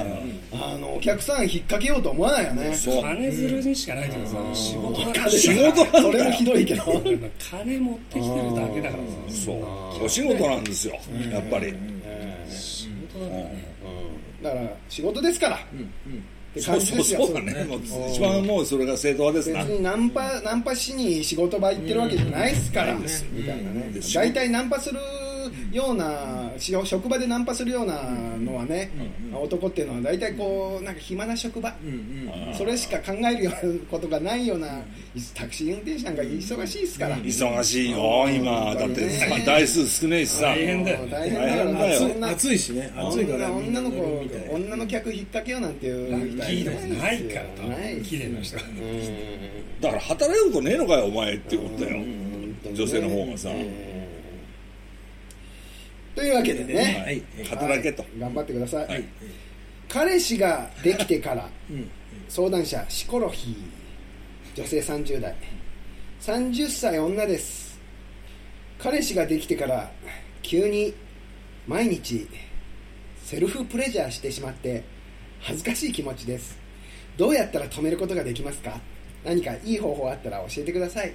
[0.51, 2.75] あのお客さん引っ掛けようと思わないよね。
[2.75, 3.01] そう。
[3.01, 6.83] 金づるにしかないけどさ、仕事だから仕事それもひどいけど。
[7.51, 9.45] 金持ってきてるだけだからさ。
[9.45, 10.03] そう。
[10.03, 10.99] お仕事なんですよ
[11.31, 11.73] やっぱり。
[12.49, 13.69] 仕事だからね
[14.41, 15.59] だから仕事ですから、っ
[16.53, 17.25] てそうそう感じですよ。
[17.25, 17.63] そうだね。
[17.65, 19.63] もう一番もうそれが正当派ですな。
[19.63, 23.03] 別にナンパナンパしに仕事場行ってるわけじゃないですから、み
[23.43, 24.99] たいなねで大体ナンパする
[25.71, 27.95] ようなし職場でナンパするような
[28.37, 28.91] のはね、
[29.33, 31.73] 男っていうのは大体こうなんか暇な職場、
[32.57, 34.81] それしか考えるようなことがないような
[35.33, 38.27] タクシー運転手なんか忙しいですから、忙しいよ。
[38.29, 39.07] 今だって
[39.45, 40.47] 台数少ねえしさ。
[40.47, 41.07] 大変だよ。
[41.09, 41.39] 大変
[41.77, 41.99] だよ。
[41.99, 42.91] そんな暑いしね。
[42.95, 48.57] 暑いから女の子女の客引っ掛けようなんていうラッキーでもないから多ない分綺麗な人。
[48.57, 48.63] が
[49.81, 52.03] だから働くことねえのかよお前ってことだよ。
[52.73, 53.49] 女性の方がさ
[56.15, 57.23] というわけでね、はい。
[57.45, 58.01] 働けと。
[58.01, 58.19] はい。
[58.19, 59.03] 頑張ってください。
[59.87, 61.49] 彼氏ができてから、
[62.27, 64.61] 相談者シコロヒー。
[64.61, 65.35] 女性30代。
[66.21, 67.79] 30歳女です。
[68.77, 69.91] 彼氏ができてから
[70.41, 70.93] 急に
[71.67, 72.27] 毎日
[73.23, 74.83] セルフプレジャーしてしまって
[75.41, 76.57] 恥ずかしい気持ちです。
[77.17, 78.79] どうやったら止めることができますか？
[79.23, 81.13] 何かいい方法あったら教えてください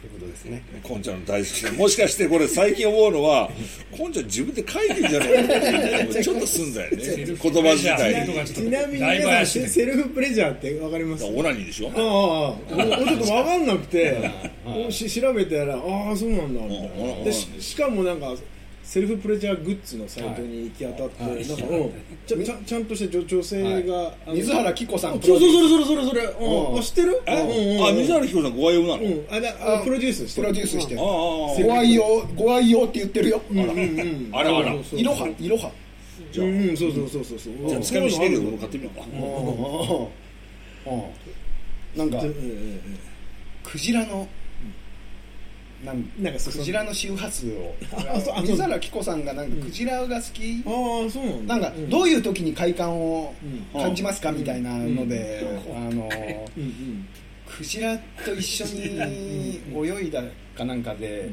[0.00, 0.62] ということですね。
[0.82, 1.72] こんちゃんの大好きな。
[1.78, 3.50] もしかしてこれ最近思うのは
[3.96, 6.96] こんちゃん自分で書いてんじゃないか ちょっとすんだよね。
[7.24, 8.26] 言葉自体。
[8.28, 11.24] にちなみに皆さセルフプレジャーってわかります？
[11.24, 14.16] オナニーでしょああ俺俺ちょっと分かんなくて
[14.64, 18.34] おし調べたらああそうなんだみたいうんなでししかもなんか
[18.88, 21.46] セルフプレジャーグッズのサイトに行き当たって、はい。
[21.46, 32.02] なんか、うん、ちゃちゃんとした女女性が、あの水原希子さんあそうそうそれそれそれそれ、うんうんあ知ってるえうんうんあ水原希子さんご愛用なのうんあだあプロデュースしてるプロデュースしてご愛用
[32.34, 35.70] ご愛用って言ってるよ、うんうんうんあらあらいろはいろは
[36.32, 39.04] じゃあうんうんそうそうそうそうじゃあつかみしてるけど俺買ってみようか
[41.94, 42.16] なんか
[43.64, 44.26] クジラの
[45.84, 47.74] なんなんかそクジラの周波数を。
[48.42, 51.70] 水原希子さんがなんかクジラが好き、ああそうなんだ。
[51.70, 53.32] なんかどういう時に快感を
[53.74, 53.80] うん。
[53.80, 56.08] 感じますかみたいなので、あの
[57.46, 60.22] クジラと一緒に泳いだ
[60.56, 61.30] かなんかで、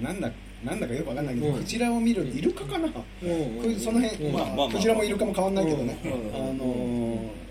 [0.00, 0.30] なんだ
[0.64, 1.54] なんだかよくわかんないけど、うん。
[1.54, 2.88] クジラを見るイルカかな、
[3.78, 4.32] その辺、うん。
[4.56, 6.12] まあクジラもイルカも変わんないけどね、うん。
[6.12, 6.16] あ
[6.52, 7.47] のー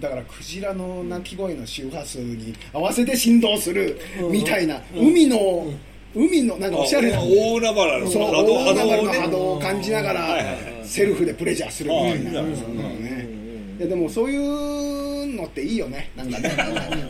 [0.00, 3.98] だからクジラの鳴き声の周波数に合わせて振動する
[4.30, 5.66] みたいな、海の、
[6.14, 13.37] 海のなんかおしゃれな、大海原のそう波動波波動を感じながら、セルフでプレジャーするみたいな、ね
[13.78, 16.10] いやでもそういうのっていいよね。
[16.16, 16.50] なんかね。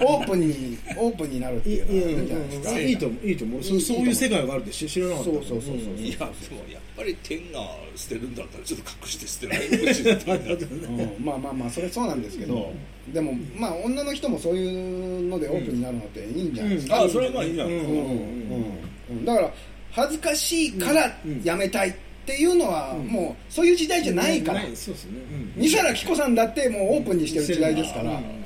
[0.02, 2.02] オープンにオープンになるっていいいうのは。
[2.02, 2.44] うんいいんじゃな。
[2.44, 3.26] いですか、いいと思う。
[3.26, 3.62] いいと思う。
[3.62, 5.30] そういう世界があるって知知らなかった。
[5.30, 6.28] そうそうそうそう、いやでも
[6.70, 7.60] やっぱり天が
[7.96, 10.02] 捨てるんだったらちょっと隠して捨てないでほし。
[10.02, 11.24] いってうん。
[11.24, 12.70] まあまあまあそれそうなんですけど、
[13.14, 17.74] でもまあ女の人もそういうのでオープンになるのっていいんじゃないですか、あそれはまあいいじゃん、うん。
[17.74, 17.82] うん。
[17.82, 18.64] うん。
[19.10, 19.24] うん。
[19.24, 19.50] だから
[19.90, 21.94] 恥ずかしいからやめたいっ
[22.28, 25.18] ていうのはもうそういう時代じゃないから、そうですね。
[25.56, 25.62] うん。
[25.62, 28.44] 水原希子さんだってもうオープンにしてる時代ですから、ね、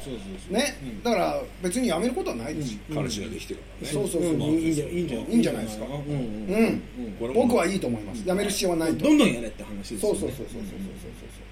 [1.03, 2.75] だから別にやめることはないです。
[2.75, 3.93] よ、彼氏ができてからね。
[3.93, 4.41] そうそうそう、うん。
[4.43, 5.65] いいんじゃいいんじゃない？
[5.65, 5.87] ですか。
[5.87, 6.83] うん。
[7.35, 8.23] 僕はいいと思います。
[8.25, 9.05] やめる必要はないと。
[9.05, 10.21] どんどんやれって話ですよね。
[10.21, 11.52] そうそうそうそうそうそうまあ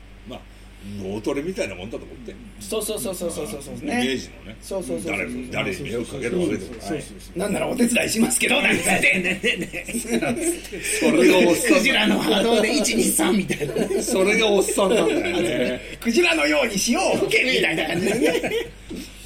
[1.02, 2.34] 脳トレみたいなもんだと思って。
[2.60, 7.02] そうそうそうそうそうそうそうイメーねジのねそうそうそうそう誰誰に迷惑かけるわけでもない
[7.36, 18.52] なんならお手伝いしますけどなんつってそれがおっさんクジラの波動で123みたいなねそれがおっさんなんだよねクジラのように塩を吹けみたいな感じでね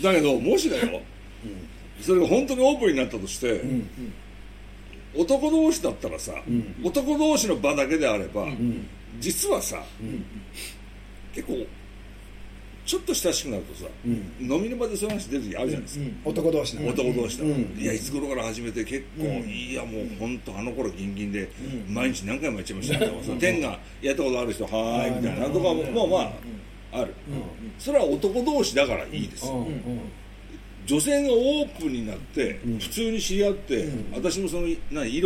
[0.02, 1.00] だけどもしだよ、
[2.00, 3.62] それが本当にオープンになったとして、
[5.16, 6.32] 男同士だったらさ、
[6.82, 8.46] 男同士の場だけであれば、
[9.20, 9.82] 実はさ、
[11.34, 11.66] 結構
[12.86, 21.48] ちょっと親しくなるとさ、飲みの場でそういう話出る時あるじゃないですか、男同士の男同士だ、いやいつ頃から始めて結構、いやもう本当あの頃ギンギンで、
[21.88, 26.30] 毎日何回もやっちゃいましたけど、天がやったことある人はーいみたいなとかもまあま
[26.92, 27.14] あある、
[27.78, 29.66] それは男同士だからいいですよ、
[30.84, 35.16] 女性がオープンになって、普通に知り合って、私もその何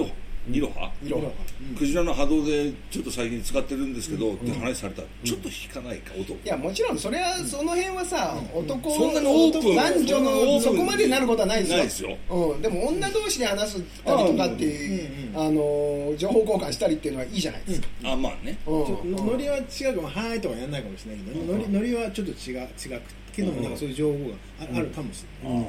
[0.51, 1.33] イロイロハ色
[1.77, 5.03] クジラの波動でちょっと最近使ってるんですけど、って話された。
[5.03, 6.15] らちょっと引かないか？
[6.15, 6.35] 男？
[6.35, 6.99] いやもちろん。
[6.99, 11.77] それはその辺はさ男そんなにオープン男女のそこまでなることはないですよ。
[11.77, 12.17] ないですよ。
[12.31, 18.59] うん、でも女同士で話すたりとかっていうあの情報交換したりっていうのはいいじゃないですか、あまあね。
[18.67, 19.61] ノリは違
[19.93, 23.03] うかも「はーい」とかやんないかもしれないけど、ノリノリはちょっと違う違く
[23.35, 25.65] けども、なんかそういう情報があ,、あるかもしれない、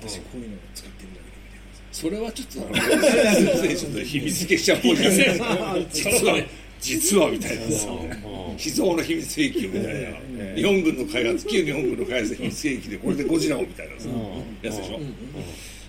[0.00, 1.20] 私こういうのを使ってるんだ
[1.92, 5.86] それはちょっと先生ちょっと秘密結社っぽいですね。
[5.92, 6.38] 実は
[6.80, 7.88] 実はみたいなさ
[8.56, 15.00] 秘蔵の秘密兵器みたいな日本軍の開発旧日本軍の開発秘密兵器でこれでゴジラをみたいなやつでしょ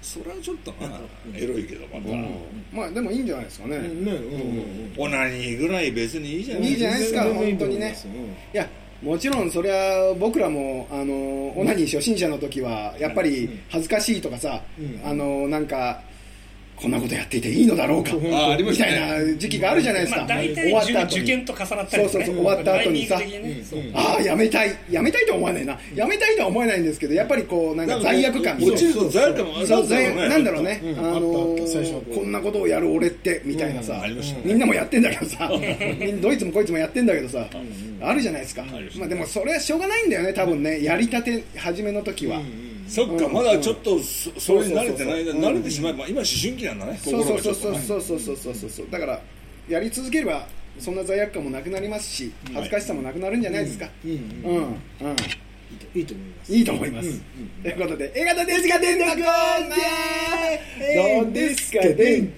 [0.01, 0.99] それはちょっとな
[1.35, 2.17] エロいけどまた
[2.71, 3.87] まあでもいいんじゃないですかね、ね。
[3.87, 7.95] うんオナニーぐらい別にいいじゃないですかいいじゃないですか本当にね。
[8.53, 8.67] いや
[9.01, 11.13] もちろんそれは僕らもあの
[11.57, 14.61] オナニー初心者の時はやっぱり恥ずかしいとかさ、
[15.05, 16.01] あのなんか
[16.81, 23.19] こんなことやっていていいのだろうかみしたいな時期があるじゃないですか、まあ大体終わった受験と重なったりそうそうそう終わった後にさ。
[23.93, 24.75] ああやめたい。
[24.89, 25.77] やめたいとは思わないな。
[25.93, 28.57] やめたいとは思わないんですけどやっぱりこうなんか罪悪感。
[28.57, 30.99] 落ちると罪悪感もあるんだそう罪ろうねなんだろうね、うん。
[30.99, 31.21] あの
[32.15, 34.01] こんなことをやる俺ってみたいなさ、
[34.43, 35.49] みんなもやってんだけどさ。
[36.21, 37.45] どいつもこいつもやってんだけどさ、
[38.01, 38.63] あるじゃないですか、
[38.97, 40.83] まあ、でもそれはしょうがないんだよね多分ね。
[40.83, 42.41] やりたて初めの時は、
[42.89, 47.71] そっかまだちょっとそそれに慣れてない慣れてしまえば今思春期なんだねそうそうそうそう。
[47.73, 48.87] うそうそうそうそうそうそう。
[48.89, 49.21] だから
[49.67, 50.47] やり続ければ
[50.79, 53.87] そんな罪悪感もなくなりますし恥ずかしさもなくなるんじゃないですか。
[54.03, 54.75] うんうん
[55.93, 56.53] いいと思います。
[56.53, 57.21] いいと思います。
[57.61, 61.23] ということで、映画のですがでんのコーナー。
[61.23, 62.33] どうですかでん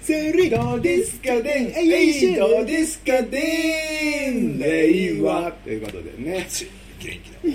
[0.50, 6.48] どうですかでんえいどうですかでん令和ということでね、
[7.00, 7.40] 元気だ。
[7.44, 7.54] 元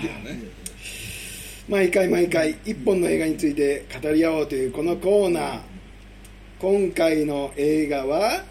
[0.00, 0.67] 気だね
[1.68, 5.60] 毎回毎回一本の映画について語り合おうというこのコーナー。
[6.58, 8.42] 今回の映画は、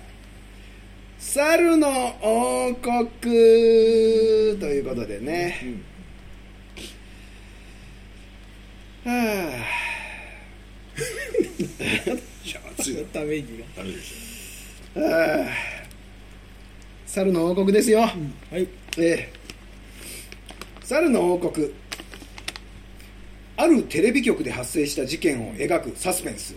[1.17, 1.89] 猿の
[2.21, 3.27] 王国と
[4.67, 5.57] いうことでね。
[9.03, 9.15] はい
[12.53, 14.13] や暑いなため息がダメでし
[14.95, 15.47] あ、はあ、
[17.07, 18.01] 猿の王国ですよ。
[18.01, 18.09] は
[18.51, 19.33] いええ、
[20.83, 21.73] 猿の王国
[23.59, 26.55] あるテレビ局で発生した事件を描くサスペンス。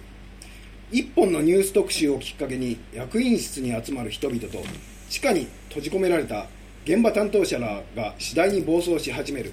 [0.92, 4.62] 一本のニュース特集をきっかけに役員室に集まる人々と
[5.08, 6.46] 地下に閉じ込められた
[6.84, 9.52] 現場担当者らが次第に暴走し始める。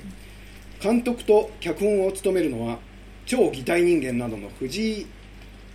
[0.82, 2.80] 監督と脚本を務めるのは
[3.26, 5.08] 超擬態人間などの藤井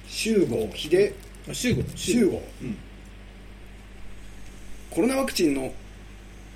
[0.06, 1.14] 修吾秀
[1.48, 1.82] あ集合。
[1.96, 2.42] 集合、
[4.90, 5.72] コロナワクチンの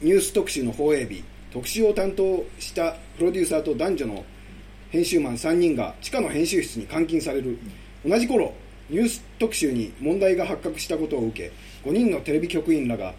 [0.03, 4.25] ニュース特集の放映日特集を担当したプロデューサーと男女の
[4.91, 7.59] 編集マン3人が地下の編集室に監禁される。
[8.05, 8.53] 同じ頃
[8.89, 13.15] ニュース特集に問題が発覚したことを受け5人のテレビ局員らが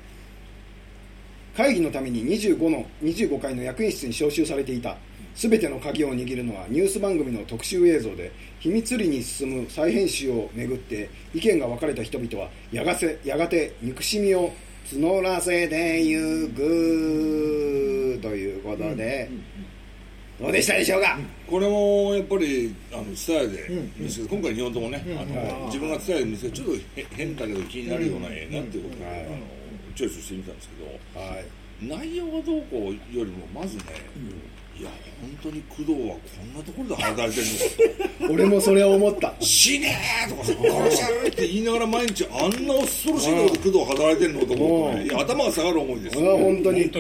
[1.58, 4.98] 会議のために25の25階の役員室に招集されていた。
[5.36, 14.52] 全ての鍵を握るのはニュース番組の特集映像で秘密裏に進む再編集をめぐって意見が分かれた人々はやがせやがて憎しみを
[14.88, 18.20] 募らせてゆく。
[18.20, 19.30] ということで、
[20.40, 21.18] どうでしたでしょうか、
[21.50, 29.38] これもやっぱりあの伝えで見せて、今回2本ともね、あの自分が伝えで見せてちょっとへ変だけど気になるような映画っていうことで、あの
[29.96, 31.46] チョイスしてみたんですけどはい。
[31.80, 33.84] 内容がどうこうよりもまずね、
[34.80, 36.14] いや本当に工藤はこ
[36.46, 37.48] んなところで働いてる
[38.22, 38.28] の？
[38.28, 39.30] か 俺もそれを思った。
[39.30, 45.06] と死ねーとか殺してやるって言いながら毎日あんな恐ろしいところで工藤働いてるのと思うとね。
[45.06, 46.92] いや頭が下がる思いです俺は本当に。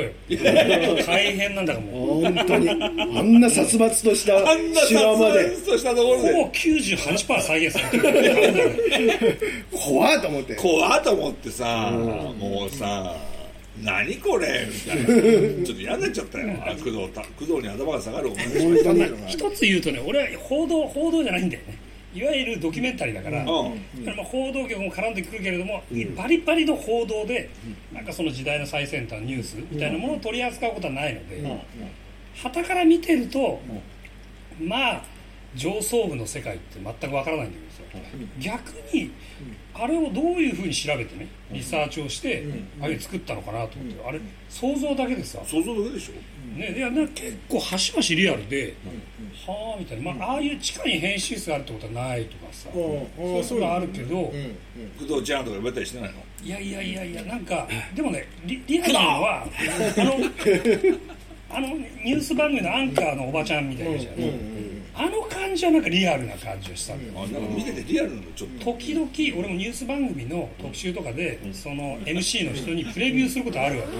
[1.05, 2.23] 大変なんだからもう。
[2.23, 2.69] 本当に。
[2.69, 2.73] あ
[3.21, 6.33] んな殺伐としたあんなシワまで殺伐としたところで。
[6.33, 9.39] ほぼ98%再現されてる
[9.71, 13.15] 怖いと思って怖っと思ってさ、もうさ
[13.83, 14.67] 何これ？
[14.71, 15.05] みたいな。
[15.65, 16.53] ちょっと嫌になっちゃったよ。
[16.61, 19.27] あ工藤た工藤に頭が下がるお話本当に。
[19.27, 21.77] 一つ言うとね俺は報道報道じゃないんだよね。
[22.13, 23.45] いわゆるドキュメンタリーだから、うん。
[23.45, 25.83] だからまあ報道局も絡んでくるけれども、
[26.15, 27.49] バリバリの報道で
[27.93, 31.43] なんかその時代の最先端ニュースみたいなものを取り扱うことはないので、
[32.35, 33.59] 旗から見てると、
[34.59, 35.03] まあ
[35.57, 37.65] 上層部の世界って全くわからないんだけ
[37.99, 39.11] どさ、逆に
[39.73, 42.45] あれをどういうふうに調べてねリサーチをして、
[42.81, 46.13] ああいう作ったのかなと思って、あれ想像だけでさ、想像だけでしょ？
[46.57, 48.73] ね、いやな結構端々リアルで、
[49.45, 52.79] はあみたいな、まあ、ああいう地下に編集室があるってことはないとかさ、う
[53.39, 53.43] ん。
[53.43, 55.07] そういうのがあるけど、うん。
[55.07, 56.23] 工藤ちゃんとか呼ばれたりしてないの？
[56.43, 58.99] いやいやいやいやなんかでもねリリアルな！
[58.99, 60.13] のはあの
[61.49, 64.15] あのニュース番組のアンカーのおばちゃんみたいなじゃん、
[64.99, 68.65] あの感じはなんかリアルな感じがしたんだよ、あなんか見ててリアルなのちょっと。
[68.73, 69.07] 時々
[69.39, 73.91] 俺もニュース番組の特集とかでその MC の人にプレビューすることあるわけ、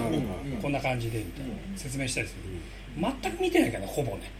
[0.62, 1.54] こんな感じでみたいな。
[1.76, 2.42] 説明したりする
[3.22, 4.32] 全く見てないからねほぼね。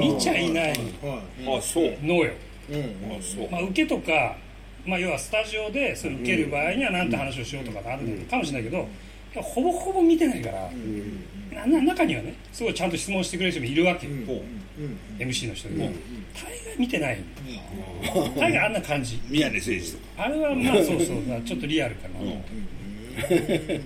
[0.00, 0.72] 見ちゃいない
[1.02, 1.84] はあそう。
[2.02, 2.26] のよ、
[2.70, 3.16] いうん。
[3.18, 3.50] あそう。
[3.50, 4.36] まあ、受けとか、
[4.86, 8.86] まあ、要はスタジオでそれ受ける場合には何て話をしようとかあるのかもしれないけど、
[9.42, 10.70] ほぼほぼ見てないから、
[11.52, 14.06] なな中にはねすごいちゃんと質問してくれる人もいるわけ
[15.18, 15.92] MC の人でも、
[16.34, 17.18] 大概見てない。
[18.36, 19.20] 大概あんな感じ。
[19.28, 20.24] 宮根誠司とか。
[20.24, 22.18] あれはまあそうそうちょっとリアルかな。
[22.18, 22.38] と思っ
[23.28, 23.80] て、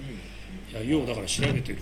[0.73, 1.79] いやようだから調べてる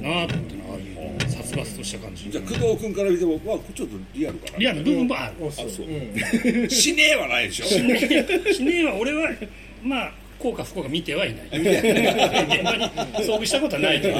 [0.00, 0.64] なと思ってな。
[0.64, 2.28] ああいう殺伐とした感じ。
[2.30, 4.58] じゃあ工藤君から見てもまあちょっとリアルかな。
[4.58, 5.70] リアルな部分もある、あそう。
[5.70, 5.86] そう。
[5.86, 6.68] うん。
[6.68, 7.66] しねえはないでしょ。
[7.66, 9.30] しねえは俺は
[9.84, 11.46] まあ効か不幸か見てはいない。
[11.54, 12.84] 現場に
[13.24, 14.18] 遭遇したことはないけど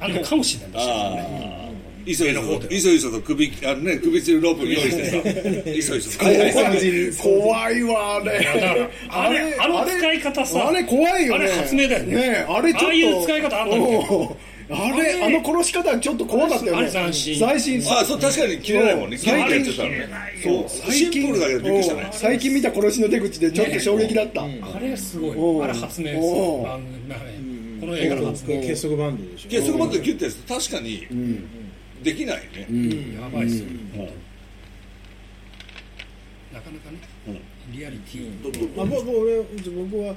[0.00, 1.65] あんのかもしれないああ
[2.06, 5.16] いそいそといそいそと首あのね首吊るロープ用意してさ。
[5.70, 11.44] いそいそと怖い怖いわあれだからあれあの使い方さあれ怖いよね。
[11.44, 12.16] あれ発明だよね。
[12.16, 12.86] ねあれちょっと。
[12.86, 14.08] ああいう使い方あんだね。
[14.10, 14.28] うん
[14.68, 16.90] あれあれあの殺し方はちょっと怖かったよね。
[16.90, 17.38] 斬新。
[17.38, 17.80] 斬新。
[17.92, 19.16] あそう確かに切れないもんね。
[19.16, 19.50] 切れない。
[19.58, 20.08] やつだったのね
[20.42, 20.92] そう。
[20.92, 22.02] シンプルだけどびっくりしたね。
[22.02, 22.08] う。
[22.08, 24.48] ん最近見た殺しの手口でちょっと衝撃だった、あ
[24.80, 28.60] れすごうんいあれ発明ですこの映画の発明。
[28.60, 29.48] 結束バンドでしょ。
[29.50, 30.36] 結束バットで切ったやつ。
[30.70, 31.06] 確かに
[32.06, 33.20] できないね。
[33.20, 33.66] やばいっすよ。
[36.54, 37.00] なかなかね
[37.72, 38.42] リアリティ。
[38.44, 40.14] どどあ僕俺僕は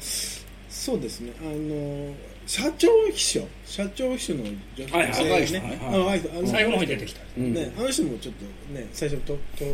[0.69, 1.33] そうですね。
[1.41, 2.13] あの
[2.45, 3.47] 社長秘書。
[3.65, 5.61] 社長秘書の女性はいはい若い人ね。
[5.61, 6.19] ねあ若い。
[6.19, 7.21] 人あの最後の方に出てきた。
[7.37, 9.65] ねあの人もちょっとね最初とと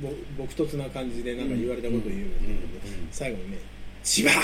[0.00, 2.30] ぼ朴突な感じでなんか言われたこと言うん。
[2.30, 2.38] だ
[2.80, 3.58] けど最後にね
[4.02, 4.40] 千葉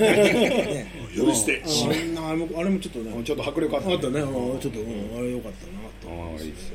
[0.00, 0.86] ね
[1.16, 1.62] 呼び捨て。
[1.64, 3.24] ああれもあれもちょっとね。
[3.24, 3.90] ちょっと迫力あった。
[3.90, 4.20] あったね。
[4.20, 4.86] うんちょっとうん
[5.16, 6.22] あれ良かったなと。
[6.22, 6.72] ああいいです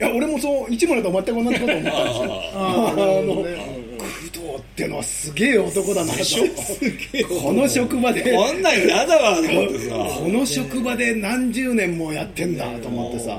[0.00, 2.24] いや俺もそう市村と全く同じこと思ったんですよ。
[2.24, 6.12] えああののね工藤ってのはすげえ男だな。
[6.12, 6.18] と
[7.38, 8.32] この職場で。
[8.32, 9.94] こんなん嫌だわと思ってさ。
[9.94, 13.38] この職場で何十年もやってんだと思ってさ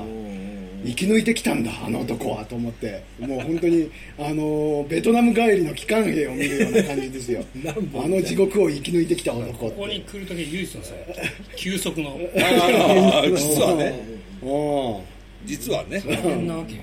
[0.84, 3.02] 生き抜いてきたんだあの男はと思って。
[3.18, 7.44] もう本当にあのベトナム帰りの機関兵を見るような感じですよ。
[7.66, 10.94] あの地獄を生き抜いてきた男ここに来るとき唯一のさ
[11.56, 12.20] 休息の。
[12.36, 14.00] ああ実はね。
[14.42, 15.14] うん
[15.46, 16.02] 実はね。
[16.06, 16.82] 大変なわけよ。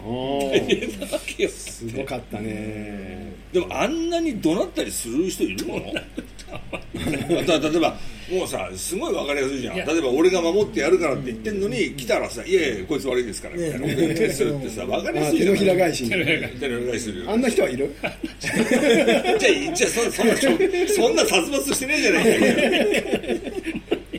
[1.09, 3.33] だけよすごかったね。
[3.51, 5.93] でもあんなに怒鳴ったりする人いるの？
[7.45, 7.97] だ 例えば
[8.31, 9.75] もうさすごい分かりやすいじゃん。
[9.75, 13.79] 例えば俺が守ってやるからって言ってんのに来たらさ「いやいやこいつ悪いですから」みたいな。
[13.81, 13.87] こ
[14.27, 16.09] とするってさ分かりやあすいじゃん手のひら返しに。
[16.09, 17.95] 手のひら返しするよあんな人はいる？
[18.39, 22.23] じゃあじゃあそそんなそんな殺伐してねえじゃない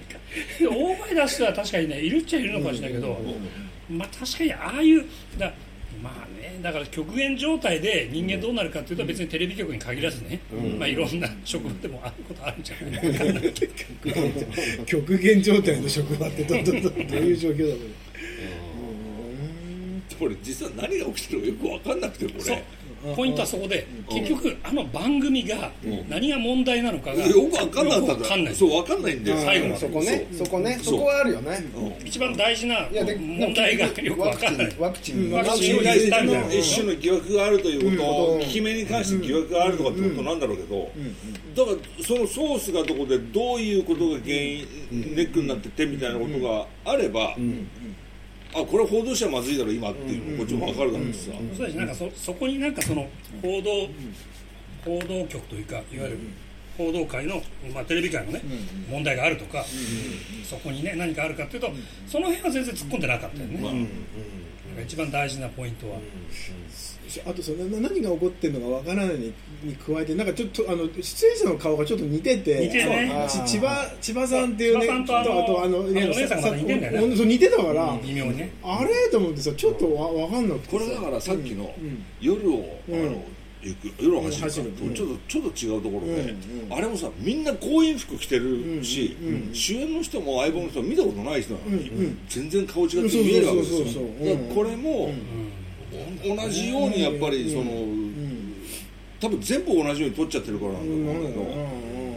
[0.02, 0.18] か
[0.60, 3.18] 大声出す人は確かにねいるっちゃいるのかもしれないけど、
[3.90, 5.04] まあ確かにああいう
[5.38, 5.52] だ
[6.02, 10.40] まあねだから極限状態で人間どうなるかっていうと別にテレビ局に限らずね、
[10.78, 13.40] まあいろんな職場でもあることあるんじゃないかな。
[14.86, 17.80] 極限状態の職場ってどどどどういう状況だろう。
[20.18, 22.02] これ実は何が起きてるかよく分かん。
[22.02, 22.64] なくてこれ
[23.16, 25.70] ポイントはそこで結局あの番組が
[26.08, 28.06] 何が問題なのかがよく分かんなかった。
[28.06, 28.54] よく分かんない。
[28.54, 29.36] そう分かんないんだよ。
[29.38, 29.80] 最後まで。
[29.80, 30.28] そこね。
[30.32, 30.80] そこね。
[30.82, 31.64] そこはあるよね。
[32.04, 34.76] 一番大事ないやで問題がよく分かんない。
[34.78, 36.52] ワクチンワワクチン信を頼性の。
[36.52, 36.92] 一種の。
[37.02, 38.40] 疑惑があるということ、うん。
[38.40, 40.90] 効き目に関して疑惑があるとかってことなんだろうけど、
[41.56, 47.36] だからそのソースがどこでどういうことが原因、ネックになっててみたいなことがあれば、
[48.54, 51.76] あこれ報道者まずいだろ今っていうのこっちも分かるだろうしさ、そうです。
[51.78, 53.08] なんかそそこになんかその
[53.40, 53.88] 報道
[54.84, 56.18] 報道局というかいわゆる
[56.76, 57.42] 報道界の、
[57.74, 58.42] まあ、テレビ界のね、
[58.90, 59.64] 問題があるとか、
[60.44, 61.70] そこにね何かあるかっていうと、
[62.06, 63.86] その辺は全然突っ込んでなかったよね、まあなん
[64.76, 65.98] か一番大事なポイントは、
[67.26, 73.28] あとそのな何が起こってるのかわからないにに加えてなんかちょっとあの出演者の顔がちょっと似てて似てるね。
[73.46, 77.14] 千葉千葉さんっていうね千葉さんとあのあとあのあのお姉さんがまた似てんだよね。
[77.26, 78.50] 似てたから、微妙にね。
[78.62, 79.10] あれ？
[79.10, 80.70] と思ってさちょっとわわかんなくてさ。
[80.72, 81.70] これだからさっきのん。
[82.22, 83.08] 夜を、うん。
[83.08, 83.22] あの
[83.64, 86.34] 行く夜を走るかちょっとちょっと違うところで、
[86.70, 89.16] あれもさみんな婚姻服着てるし、
[89.52, 91.76] 主演の人も相棒の人も見たことない人なの。
[91.76, 94.06] に、全然顔違って見えるわけですよ
[94.54, 95.12] これも、
[96.24, 97.86] 同じようにやっぱりその、
[99.20, 101.46] 多分全部同じように撮っちゃってるからなんだろうけど、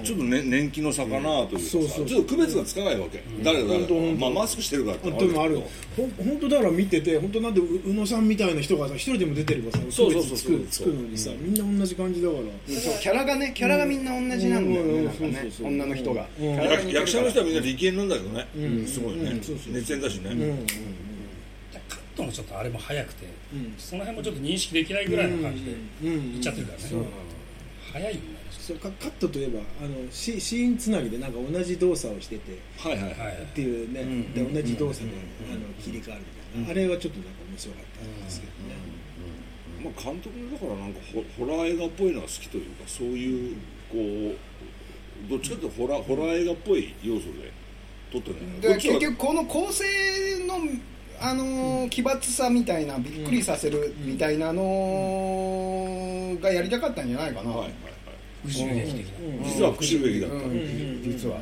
[0.05, 2.05] ちょっと、ね、年季の差かなというかさ、そうそう。
[2.05, 4.21] ちょっと区別がつかないわけ、誰が誰本当本当。
[4.21, 5.61] まあ、マスクしてるからってもある
[5.97, 12.41] 本当だから見てて本当なんでう宇野さんみたいな人がさ一人でも出てればさそうそうそう区別つくつくのにさみんな同じ感じだから。
[12.79, 15.05] そうキャラがねキャラがみんな同じなんだよね、うん。
[15.05, 15.33] なんかね。
[15.33, 15.67] そうそうそう。
[15.67, 18.85] 女の人が、役役者の人はみんな理系なんだけどね、うん。
[18.85, 19.41] すごいね、うん。
[19.41, 20.41] そうそう熱演だしね、うん。
[20.41, 20.65] うん。
[21.87, 23.73] カットのちょっとあれも早くて、うん。
[23.77, 25.71] その辺もちょっと認識できないぐらいの感じで
[26.03, 26.07] うん。
[26.07, 26.35] うん。
[26.35, 27.05] いっちゃってるからね、そう
[27.93, 28.31] 早いんだよ。
[28.31, 28.34] ね
[28.65, 33.35] そうカカットといえばあのシシーンつなぎでなんか同じ動作をしててはいはいはい、はい。
[33.43, 35.11] っていうね、んで同じ動作で、
[35.51, 36.23] あの切り替わる
[36.55, 38.75] みたいな、あれはちょっとなんか面白かったんですけどね、
[39.83, 43.55] まあ、監督のだからなんかホホラー映画っぽいのが好きというかそういう
[43.91, 44.35] こ
[45.27, 47.53] うどっちかというとホラーホラー映画っぽい要素で
[48.11, 49.85] 撮ってるんだ結局この構成
[50.47, 50.55] の
[51.21, 57.94] あのー奇抜さみたいなびっくりさせるみたいなのがやりたかったんじゃないかな、はいはい
[58.45, 61.41] はい復讐劇的な、実は復讐劇だった、うん実は。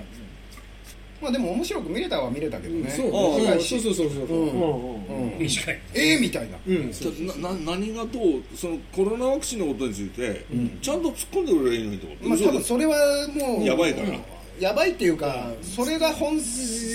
[1.21, 3.39] まあでも面白く見れたは見れたけどね、そうああそう。
[3.39, 3.79] 短いし。
[3.79, 4.37] そうそうそうそう。
[4.37, 4.49] うん。
[4.49, 5.33] うん。
[5.33, 6.57] うん短いえーみたいな。
[6.67, 6.93] うん。
[6.93, 10.45] そうじゃあなな何がどうそのコロナワクチンのことについて、
[10.81, 12.95] ちゃんと突っ込んでくればいいのにってこと、まあ多分それは
[13.33, 14.09] もうやばいから。
[14.09, 14.19] うん
[14.59, 16.39] やばいっていうかそれが本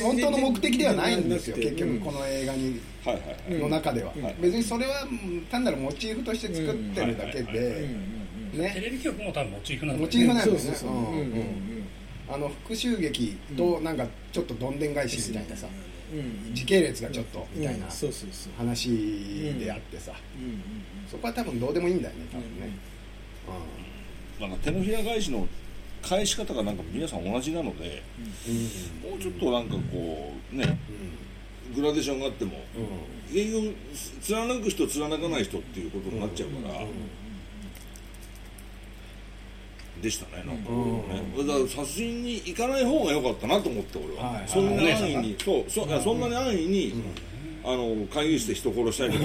[0.00, 1.56] 本当の目的ではないんですよ。
[1.56, 4.12] 結局この映画にはいはいはい、の中では。
[4.22, 7.88] はい別にそれはうん単なるモチーフとして作ってるだけで
[8.52, 10.06] テねレビ局も多分モチーフなんだよね。
[10.06, 10.72] モチーフなんそうですねう。
[10.72, 11.84] んそうそううんうん。
[12.30, 15.66] あの復讐劇となんかちょっとどんでん返しみたいなさ。
[15.66, 15.70] う
[16.16, 18.52] ん時系列がちょっとみたいなそうそうそう。
[18.56, 18.90] 話
[19.58, 20.12] であってさ。
[20.36, 20.62] うん
[21.10, 22.70] そこは多分どうでもいいんだよね多分ね。
[24.40, 25.48] なんか手のひら返しの
[26.02, 28.02] 返し方がなんか皆さん同じなので、
[29.02, 30.78] もうちょっとなんかこうね、
[31.74, 32.52] グラデーションがあっても、
[33.32, 33.74] 結局
[34.22, 36.74] 貫く人貫かない人っていうことになっちゃうから、
[40.00, 44.44] でしたねなんか、ねだから殺人に行かない方が良かったなと思って俺は、はい。
[44.46, 45.36] そんなはい安易に。
[45.42, 46.94] そうそ,、そんなに安易に、
[47.68, 49.24] あの会議室で人殺したりと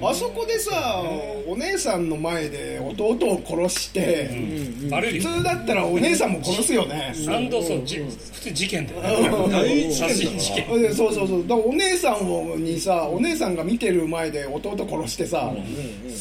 [0.00, 0.10] か。
[0.10, 1.02] あそこでさ
[1.46, 4.28] お姉さんの前で弟を殺して
[4.88, 7.12] 普通だったらお姉さんも殺すよね。
[7.14, 9.48] 三度そうじ普通事件だよね。
[9.52, 10.82] 大殺人事件。
[10.82, 11.46] でそうそうそう。
[11.46, 15.52] だお姉さんをにさお姉さんが見てる前で弟殺してさ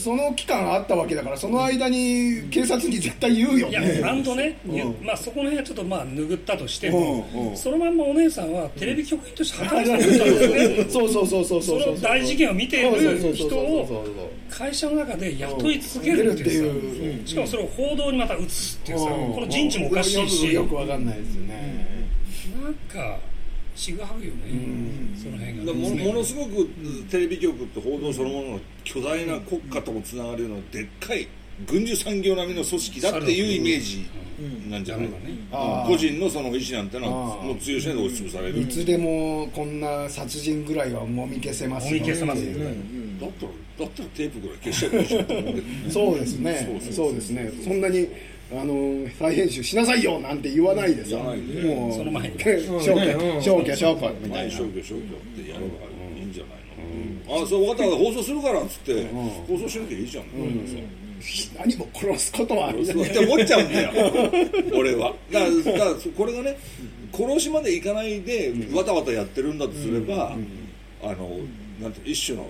[0.03, 4.71] その期間あったわけだからその間に警察に絶対言うよいやねアンドね、う。
[4.71, 5.05] ん。
[5.05, 7.49] まあ、そこの辺はちょっとまあ拭ったとしても、うん。
[7.49, 7.57] うん。
[7.57, 10.89] そのまんまお姉さんはテレビ局員として働いてたんですね。
[10.89, 11.95] そうそうそうそうそそうそう。
[11.95, 14.05] の大事件を見ている人を
[14.49, 19.33] 会社の中で雇い続けるっていうさしかもそれを報道にまた移すっていうさうん。
[19.33, 20.53] この人知もおかしいし。
[20.53, 22.07] よくわかんないですよね。
[22.61, 23.19] なんか
[23.75, 24.41] ちぐはぐよね。
[25.15, 26.67] その辺がもものすごく
[27.09, 31.27] テレビ局って報道そのものが巨大な国家ともつながるようなでっかい
[31.65, 34.05] 軍需産業並みの組織だっていうイメージ
[34.69, 35.33] なんじゃないかね。
[35.51, 35.91] あー。
[35.91, 38.61] 個人のその意思なんてのはもう通用しないで押し潰される。
[38.61, 46.81] いつでもこんな殺人ぐらいはもみ消せますよもみ消せますよっていうだったらだったらテープぐらい消しちゃうしそうですね。
[46.91, 47.51] そうですね。
[47.63, 48.07] そんなに
[48.49, 52.39] あの再編集しなさいよなんて言わないでさもうその前に。
[52.39, 52.61] 消去
[53.41, 55.05] 消去消去みたいな前消去消去
[55.41, 55.65] ってやれば
[56.17, 56.57] いいんじゃない
[57.27, 59.05] の、あそう分かった放送するからっつって、
[59.47, 60.25] 放送しなきゃいいじゃん、
[61.57, 63.91] 何も殺すことはそうって思っちゃうんだよ。
[64.73, 65.13] 俺は。
[65.31, 66.57] だからだからこれがね
[67.13, 70.35] 殺しまでいかないでわたわたやってるんだとすれば、
[71.01, 71.39] あの
[71.81, 72.49] なんていうの一種の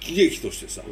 [0.00, 0.82] 喜劇としてさ、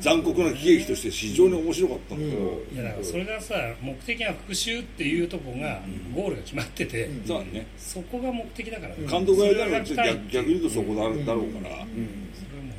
[0.00, 5.82] 残酷な喜劇として非常に面白かったんだけど、いやだからそれがさ目的が復讐っていうとこが
[6.14, 7.44] ゴールが決まっててそう
[7.76, 11.86] そこが目的だからね監督がやりたいのはそれが逆逆に言うとそこだだろうから、それはも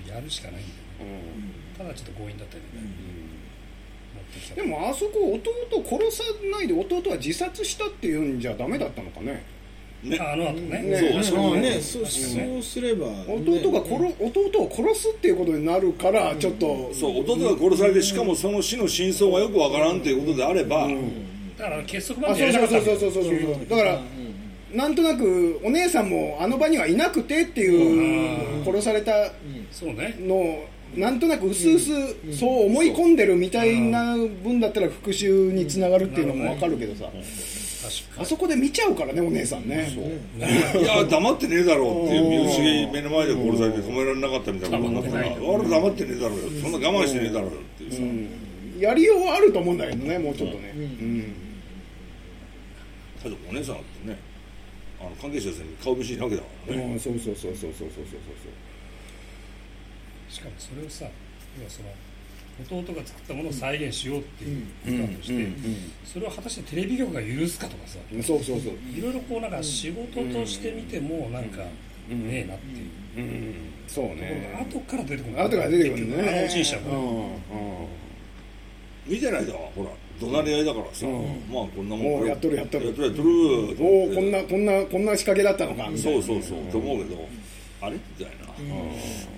[0.05, 0.77] うやるしかないんだよ
[1.77, 3.26] ただちょっと強引だったけどね持
[4.31, 4.55] ってきた。
[4.55, 9.43] でもあそこ弟殺さないで弟は自殺したっていうんじゃダメだったのかね。
[10.03, 10.17] ね。
[10.19, 10.81] ああの後ね。
[10.83, 11.23] ね。
[11.23, 11.81] そうまあねね。
[11.81, 12.05] そう。
[12.05, 16.91] すれば弟が殺弟を殺すっていうことになるからちょっと。
[16.93, 20.87] そう弟が殺されてしかもその死の真相がよくわからんということであれば、
[21.57, 23.67] だから結束バあンドやそうりたかったそうそうそうそうそう。
[23.69, 24.01] だから
[24.73, 29.31] なんとなくお姉さんもあの場にはいなくてっていう殺された
[29.71, 30.15] そうね。
[30.19, 30.65] のを
[30.95, 37.11] なんとなく薄々そう思い込んでるみたいな分だったら復讐につながるっていうのも分かるけどさ。
[37.87, 39.87] 確あそこで見ちゃうからねお姉さんね。
[40.37, 46.43] いや黙ってねえだろうっていう三好が目の前で殺されて止められなかったみたいなことになったから俺黙ってねえだろうよ。
[46.61, 47.99] そんな我慢してねえだろうよっていうさ、
[48.79, 50.73] やりようはあると思うんだけどねもうちょっとね。
[53.23, 54.19] だってお姉さんだってね
[54.99, 58.01] あの関係者さんに顔見知りなわけだからね、うんそうそうそうそうそうそうそう
[60.29, 61.05] しかもそれをさ
[61.57, 61.89] 要はその
[62.59, 65.47] 弟が作ったものを再現しようっていうことだとして、
[66.03, 71.69] それを果たしてテレビ局が許すかとかさそうそうそういろいろこうなんか仕事として見てもなんかね
[72.09, 73.53] えなっていう。
[73.87, 74.51] そうね。
[74.53, 76.29] が後から出てくる後から出てくるね。
[76.29, 77.29] あのうちにしちゃんうん。
[79.05, 83.07] 見てないだほら怒鳴り合いだからさ、まあこんなもんおうやっとるやっとるやっとる。
[83.09, 83.29] やっとる。
[83.79, 86.23] おおこんなこんなこんな仕掛けだったのかみたいな。
[86.23, 86.71] そうそうそう。
[86.71, 87.27] と思うけど。
[87.81, 87.93] あれ？
[87.93, 88.47] みたいな、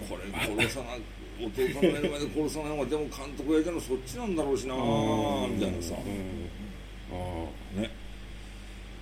[0.10, 1.02] これ殺さない
[1.40, 5.94] 弟さんの目の前で殺さない方がでも監督がやりたいのそっちなんだろうしなみたいなさ、
[7.76, 7.90] ね。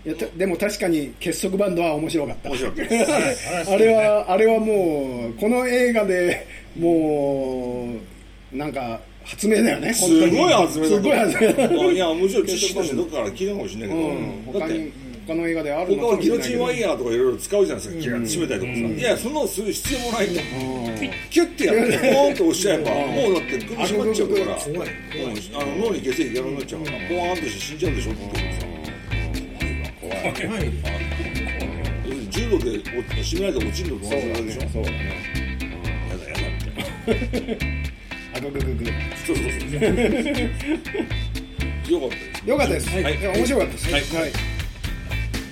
[0.06, 2.50] いやたでも確かに結束バンドは面白かった。
[2.50, 2.90] 面白かった。
[2.90, 3.36] で
[3.66, 6.48] すあれはあれはもうこの映画で
[6.78, 7.96] も
[8.54, 14.44] うなんか発明だよねすごい発明だすごい発明あいやもちろん知識としてどっかから聞いたかもしれないけど、うん。
[14.46, 20.34] 他にだって他の映画であるの他はギロチンワイヤヤーとかいろいろ使うじゃないですか、締めたりとかさ、いやそんなのする必要もないと、
[21.30, 26.36] キュッてやってポーンと押しちゃえば、もうだって首絞まっちゃうから、もうあの脳に血液い。
[26.36, 27.78] かなくなっちゃうから、ポーンとして死ん。
[27.78, 28.68] じゃうでしょって言うけどさ
[30.08, 30.60] は。
[30.60, 30.64] い。
[32.08, 32.66] 要するに重度で
[33.22, 34.96] 締められて落ちるのと同じなんでしょそうだね
[36.10, 37.58] やだやだって。
[38.34, 38.86] あぐぐぐぐ
[39.26, 39.46] そうそう。
[41.88, 43.18] そうよかったですよかったです、はい。
[43.20, 43.24] い。
[43.24, 44.02] や面白かったです、はい。
[44.02, 44.57] ありがとうござい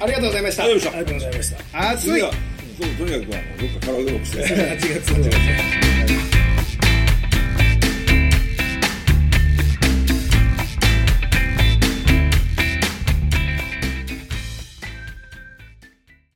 [0.06, 0.64] ありがとうございました。
[0.64, 1.89] ありがとうございました。
[1.91, 2.08] 暑い。
[2.12, 6.35] とにかくどっかカラオケボックスで8 月8月